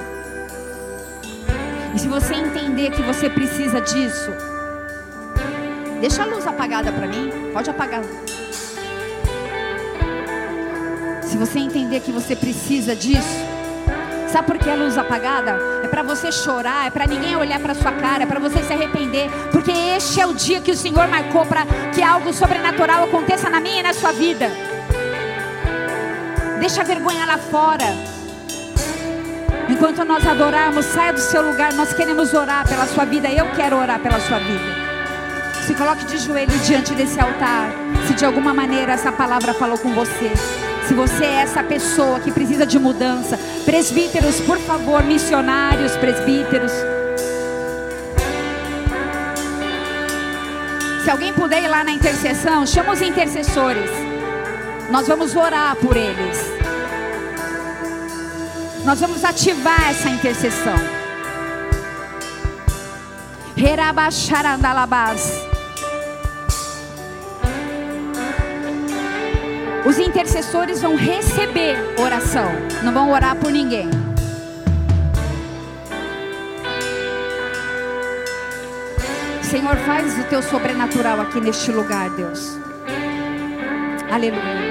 [1.95, 4.31] E se você entender que você precisa disso,
[6.01, 8.01] deixa a luz apagada para mim, pode apagar.
[11.35, 13.45] Se você entender que você precisa disso,
[14.29, 15.59] sabe por que a luz apagada?
[15.83, 18.73] É para você chorar, é para ninguém olhar para sua cara, é para você se
[18.73, 23.51] arrepender, porque este é o dia que o Senhor marcou para que algo sobrenatural aconteça
[23.51, 24.49] na minha e na sua vida.
[26.61, 27.87] Deixa a vergonha lá fora.
[29.69, 31.73] Enquanto nós adorarmos, saia do seu lugar.
[31.73, 33.29] Nós queremos orar pela sua vida.
[33.29, 34.65] Eu quero orar pela sua vida.
[35.67, 37.73] Se coloque de joelho diante desse altar.
[38.07, 40.31] Se de alguma maneira essa palavra falou com você.
[40.87, 43.39] Se você é essa pessoa que precisa de mudança.
[43.65, 46.73] Presbíteros, por favor, missionários, presbíteros.
[51.03, 53.91] Se alguém puder ir lá na intercessão, chama os intercessores.
[54.91, 56.39] Nós vamos orar por eles.
[58.85, 60.77] Nós vamos ativar essa intercessão.
[63.57, 65.54] Herabacharandalabás.
[69.85, 72.51] Os intercessores vão receber oração,
[72.83, 73.89] não vão orar por ninguém.
[79.43, 82.59] Senhor, faz o teu sobrenatural aqui neste lugar, Deus.
[84.11, 84.65] Aleluia.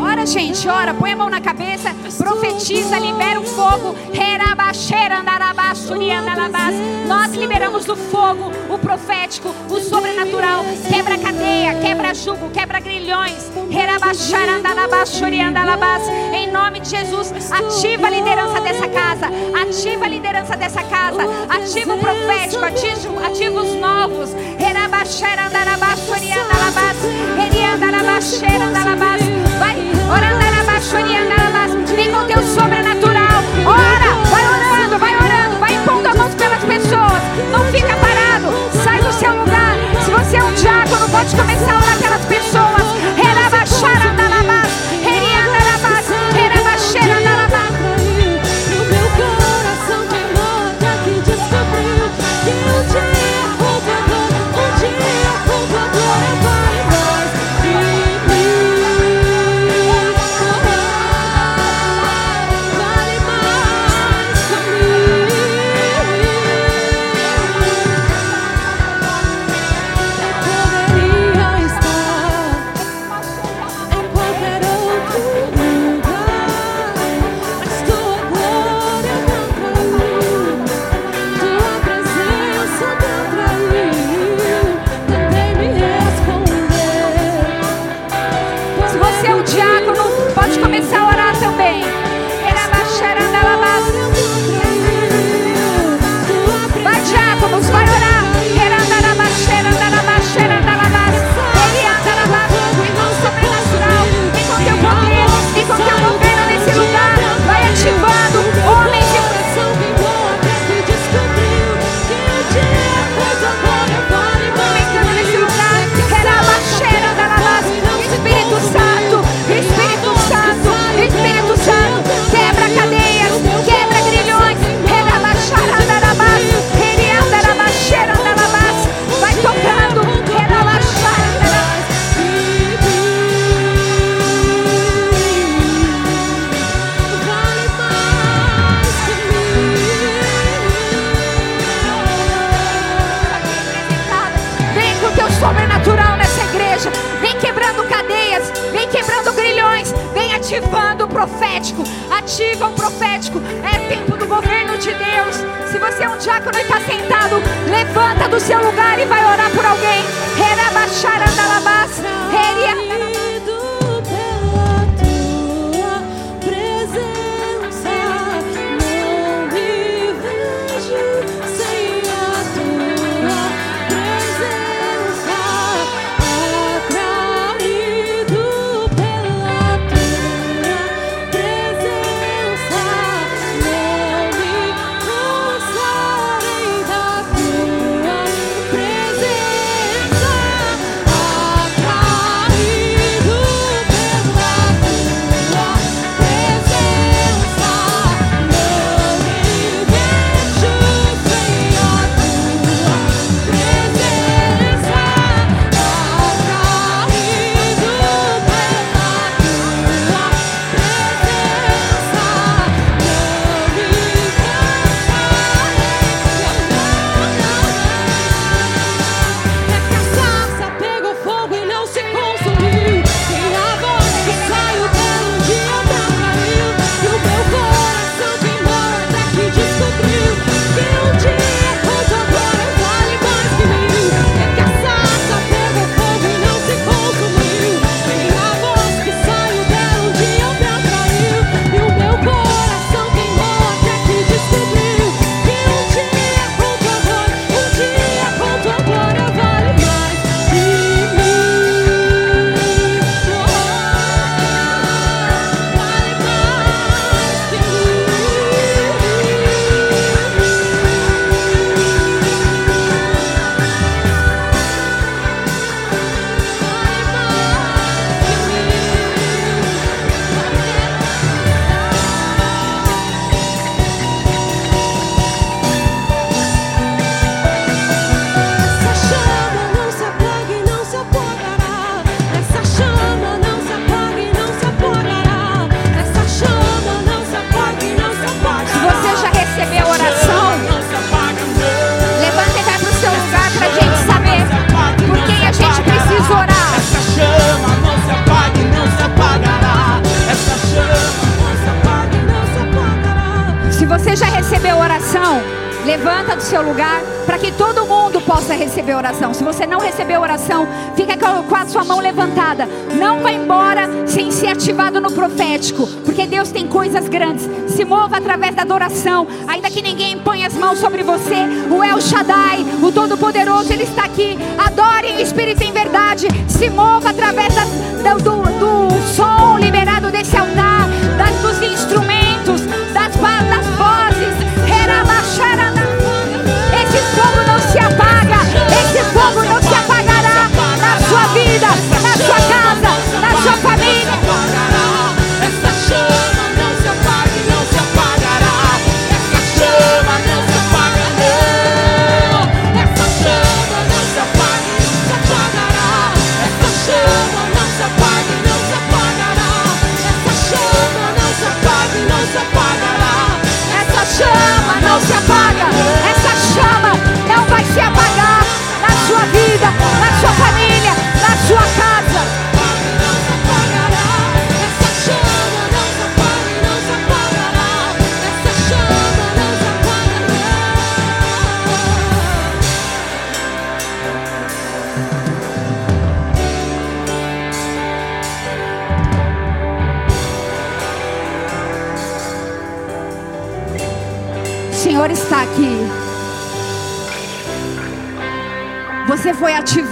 [0.00, 3.94] Ora, gente, ora, põe a mão na cabeça, profetiza, libera o fogo.
[7.08, 10.64] Nós liberamos o fogo, o profético, o sobrenatural.
[10.88, 13.50] Quebra cadeia, quebra jugo, quebra grilhões.
[16.32, 19.26] Em nome de Jesus, ativa a liderança dessa casa.
[19.60, 21.22] Ativa a liderança dessa casa.
[21.48, 24.30] Ativa o profético, ativa, ativa os novos.
[29.58, 29.76] Vai
[30.16, 31.72] orandarabaxuriandalabás.
[31.96, 32.99] Vem com teu sobrenatural.
[37.70, 38.52] Fica parado,
[38.82, 39.76] sai do seu lugar.
[40.04, 42.79] Se você é um diácono, pode começar a orar pelas pessoas.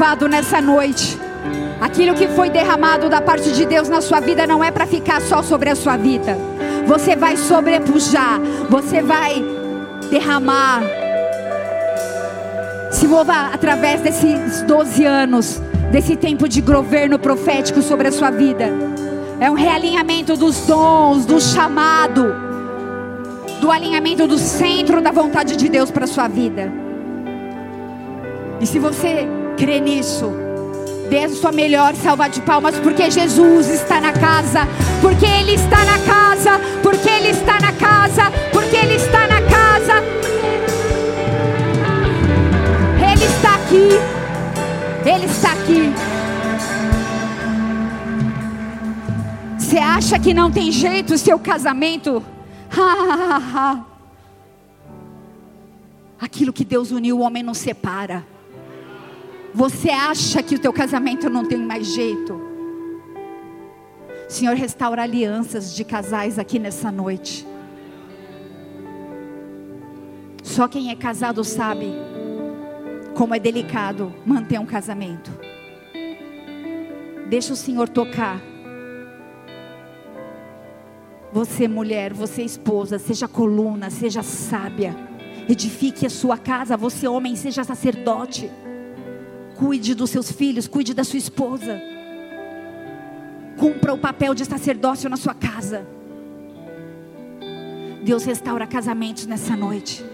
[0.09, 1.19] Ativado nessa noite.
[1.81, 5.21] Aquilo que foi derramado da parte de Deus na sua vida não é para ficar
[5.21, 6.37] só sobre a sua vida.
[6.87, 8.41] Você vai sobrepujar,
[8.71, 9.45] você vai
[10.11, 10.83] derramar.
[12.91, 15.61] Se mova através desses 12 anos,
[15.93, 18.71] desse tempo de governo profético sobre a sua vida.
[19.39, 22.49] É um realinhamento dos dons, do chamado
[23.61, 26.73] do alinhamento do centro da vontade de Deus para a sua vida.
[28.61, 29.27] E se você
[29.59, 30.31] crê nisso,
[31.11, 34.61] dê a sua melhor salva de palmas, porque Jesus está na casa,
[35.03, 39.95] porque Ele está na casa, porque Ele está na casa, porque Ele está na casa.
[43.11, 43.89] Ele está aqui,
[45.05, 45.93] Ele está aqui.
[49.59, 52.23] Você acha que não tem jeito o seu casamento?
[56.21, 58.25] Aquilo que Deus uniu, o homem não separa.
[59.55, 62.41] Você acha que o teu casamento não tem mais jeito?
[64.29, 67.47] Senhor, restaura alianças de casais aqui nessa noite.
[70.43, 71.93] Só quem é casado sabe
[73.15, 75.31] como é delicado manter um casamento.
[77.29, 78.41] Deixa o Senhor tocar.
[81.33, 84.95] Você, mulher, você, esposa, seja coluna, seja sábia.
[85.49, 86.77] Edifique a sua casa.
[86.77, 88.51] Você, homem, seja sacerdote.
[89.59, 91.83] Cuide dos seus filhos, cuide da sua esposa.
[93.59, 95.85] Cumpra o papel de sacerdócio na sua casa.
[98.05, 100.05] Deus restaura casamentos nessa noite.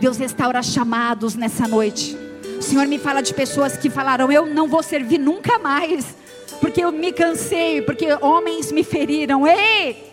[0.00, 2.18] Deus restaura chamados nessa noite.
[2.58, 6.16] O Senhor me fala de pessoas que falaram: Eu não vou servir nunca mais,
[6.60, 9.46] porque eu me cansei, porque homens me feriram.
[9.46, 10.10] Ei!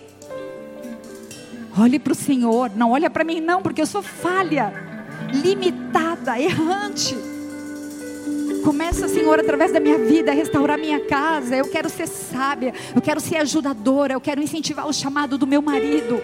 [1.75, 4.71] Olhe para o Senhor, não olha para mim, não, porque eu sou falha,
[5.33, 7.36] limitada, errante.
[8.63, 11.55] Começa, Senhor, através da minha vida, a restaurar minha casa.
[11.55, 15.61] Eu quero ser sábia, eu quero ser ajudadora, eu quero incentivar o chamado do meu
[15.61, 16.21] marido.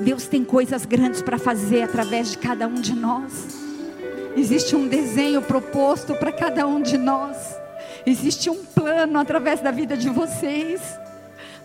[0.00, 3.58] Deus tem coisas grandes para fazer através de cada um de nós.
[4.36, 7.36] Existe um desenho proposto para cada um de nós.
[8.06, 10.80] Existe um plano através da vida de vocês.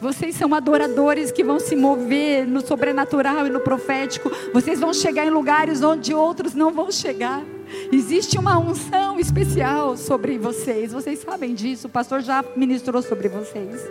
[0.02, 4.32] Vocês são adoradores que vão se mover no sobrenatural e no profético.
[4.52, 7.41] Vocês vão chegar em lugares onde outros não vão chegar.
[7.91, 10.91] Existe uma unção especial sobre vocês.
[10.91, 11.88] Vocês sabem disso.
[11.88, 13.82] O pastor já ministrou sobre vocês.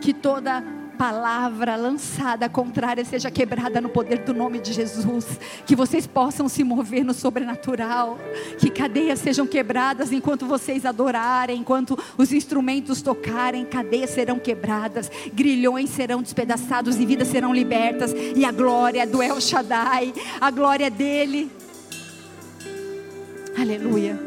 [0.00, 0.62] Que toda
[0.96, 5.38] palavra lançada contrária seja quebrada no poder do nome de Jesus.
[5.66, 8.18] Que vocês possam se mover no sobrenatural.
[8.58, 15.90] Que cadeias sejam quebradas enquanto vocês adorarem, enquanto os instrumentos tocarem, cadeias serão quebradas, grilhões
[15.90, 18.12] serão despedaçados e vidas serão libertas.
[18.34, 21.50] E a glória do El Shaddai, a glória dele.
[23.58, 24.18] Aleluia.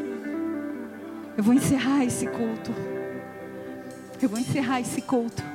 [1.36, 2.74] Eu vou encerrar esse culto.
[4.22, 5.49] Eu vou encerrar esse culto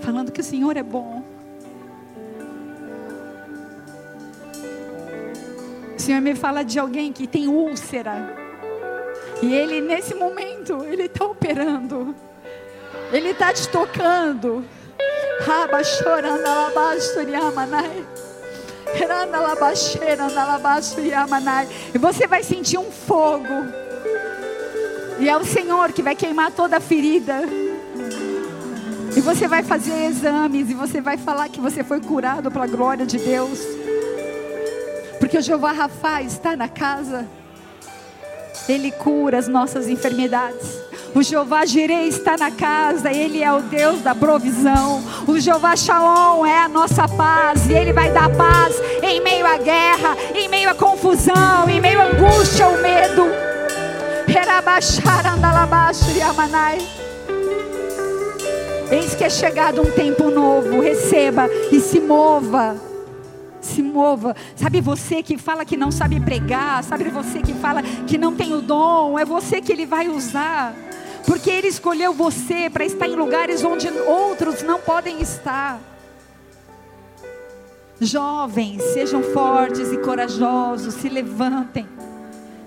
[0.00, 1.22] falando que o Senhor é bom.
[5.96, 8.36] O Senhor me fala de alguém que tem úlcera.
[9.42, 12.14] E ele, nesse momento, ele está operando.
[13.12, 14.64] Ele está te tocando.
[15.42, 17.20] Raba chorando alabasto
[21.00, 21.68] yamanai.
[21.94, 23.46] E você vai sentir um fogo.
[25.18, 27.42] E é o Senhor que vai queimar toda a ferida.
[29.16, 33.04] E você vai fazer exames e você vai falar que você foi curado pela glória
[33.04, 33.58] de Deus.
[35.18, 37.26] Porque o Jeová Rafa está na casa.
[38.68, 40.78] Ele cura as nossas enfermidades.
[41.14, 45.02] O Jeová Jireh está na casa, Ele é o Deus da provisão.
[45.26, 49.58] O Jeová Shalom é a nossa paz, e Ele vai dar paz em meio à
[49.58, 53.24] guerra, em meio à confusão, em meio à angústia, ao medo.
[58.90, 62.90] Eis que é chegado um tempo novo, receba e se mova
[63.60, 64.34] se mova.
[64.56, 68.54] Sabe você que fala que não sabe pregar, sabe você que fala que não tem
[68.54, 70.74] o dom, é você que ele vai usar.
[71.26, 75.78] Porque ele escolheu você para estar em lugares onde outros não podem estar.
[78.00, 81.86] Jovens, sejam fortes e corajosos, se levantem.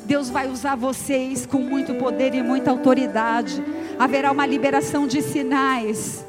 [0.05, 3.63] Deus vai usar vocês com muito poder e muita autoridade.
[3.97, 6.25] Haverá uma liberação de sinais.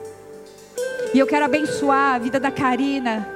[1.12, 3.28] E eu quero abençoar a vida da Karina.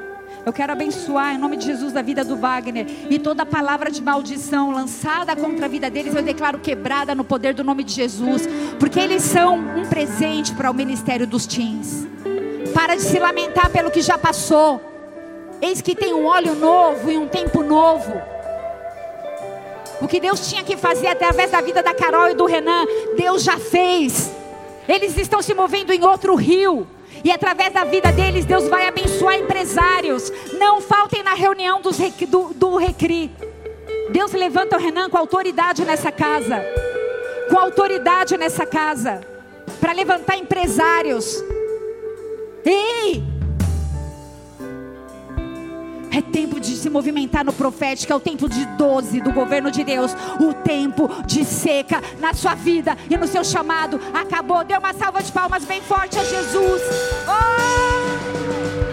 [0.46, 2.86] Eu quero abençoar em nome de Jesus a vida do Wagner.
[3.10, 7.52] E toda palavra de maldição lançada contra a vida deles, eu declaro quebrada no poder
[7.52, 8.48] do nome de Jesus.
[8.78, 12.06] Porque eles são um presente para o ministério dos teens.
[12.72, 14.80] Para de se lamentar pelo que já passou.
[15.60, 18.37] Eis que tem um óleo novo e um tempo novo.
[20.00, 22.84] O que Deus tinha que fazer através da vida da Carol e do Renan,
[23.16, 24.32] Deus já fez.
[24.88, 26.86] Eles estão se movendo em outro rio.
[27.24, 30.32] E através da vida deles, Deus vai abençoar empresários.
[30.58, 31.98] Não faltem na reunião dos,
[32.28, 33.30] do, do Recri.
[34.10, 36.64] Deus levanta o Renan com autoridade nessa casa.
[37.50, 39.20] Com autoridade nessa casa.
[39.80, 41.42] Para levantar empresários.
[42.64, 43.27] Ei!
[46.10, 49.84] É tempo de se movimentar no profético, é o tempo de 12 do governo de
[49.84, 54.00] Deus, o tempo de seca na sua vida e no seu chamado.
[54.12, 56.82] Acabou, dê uma salva de palmas bem forte a Jesus.
[57.28, 58.87] Oh!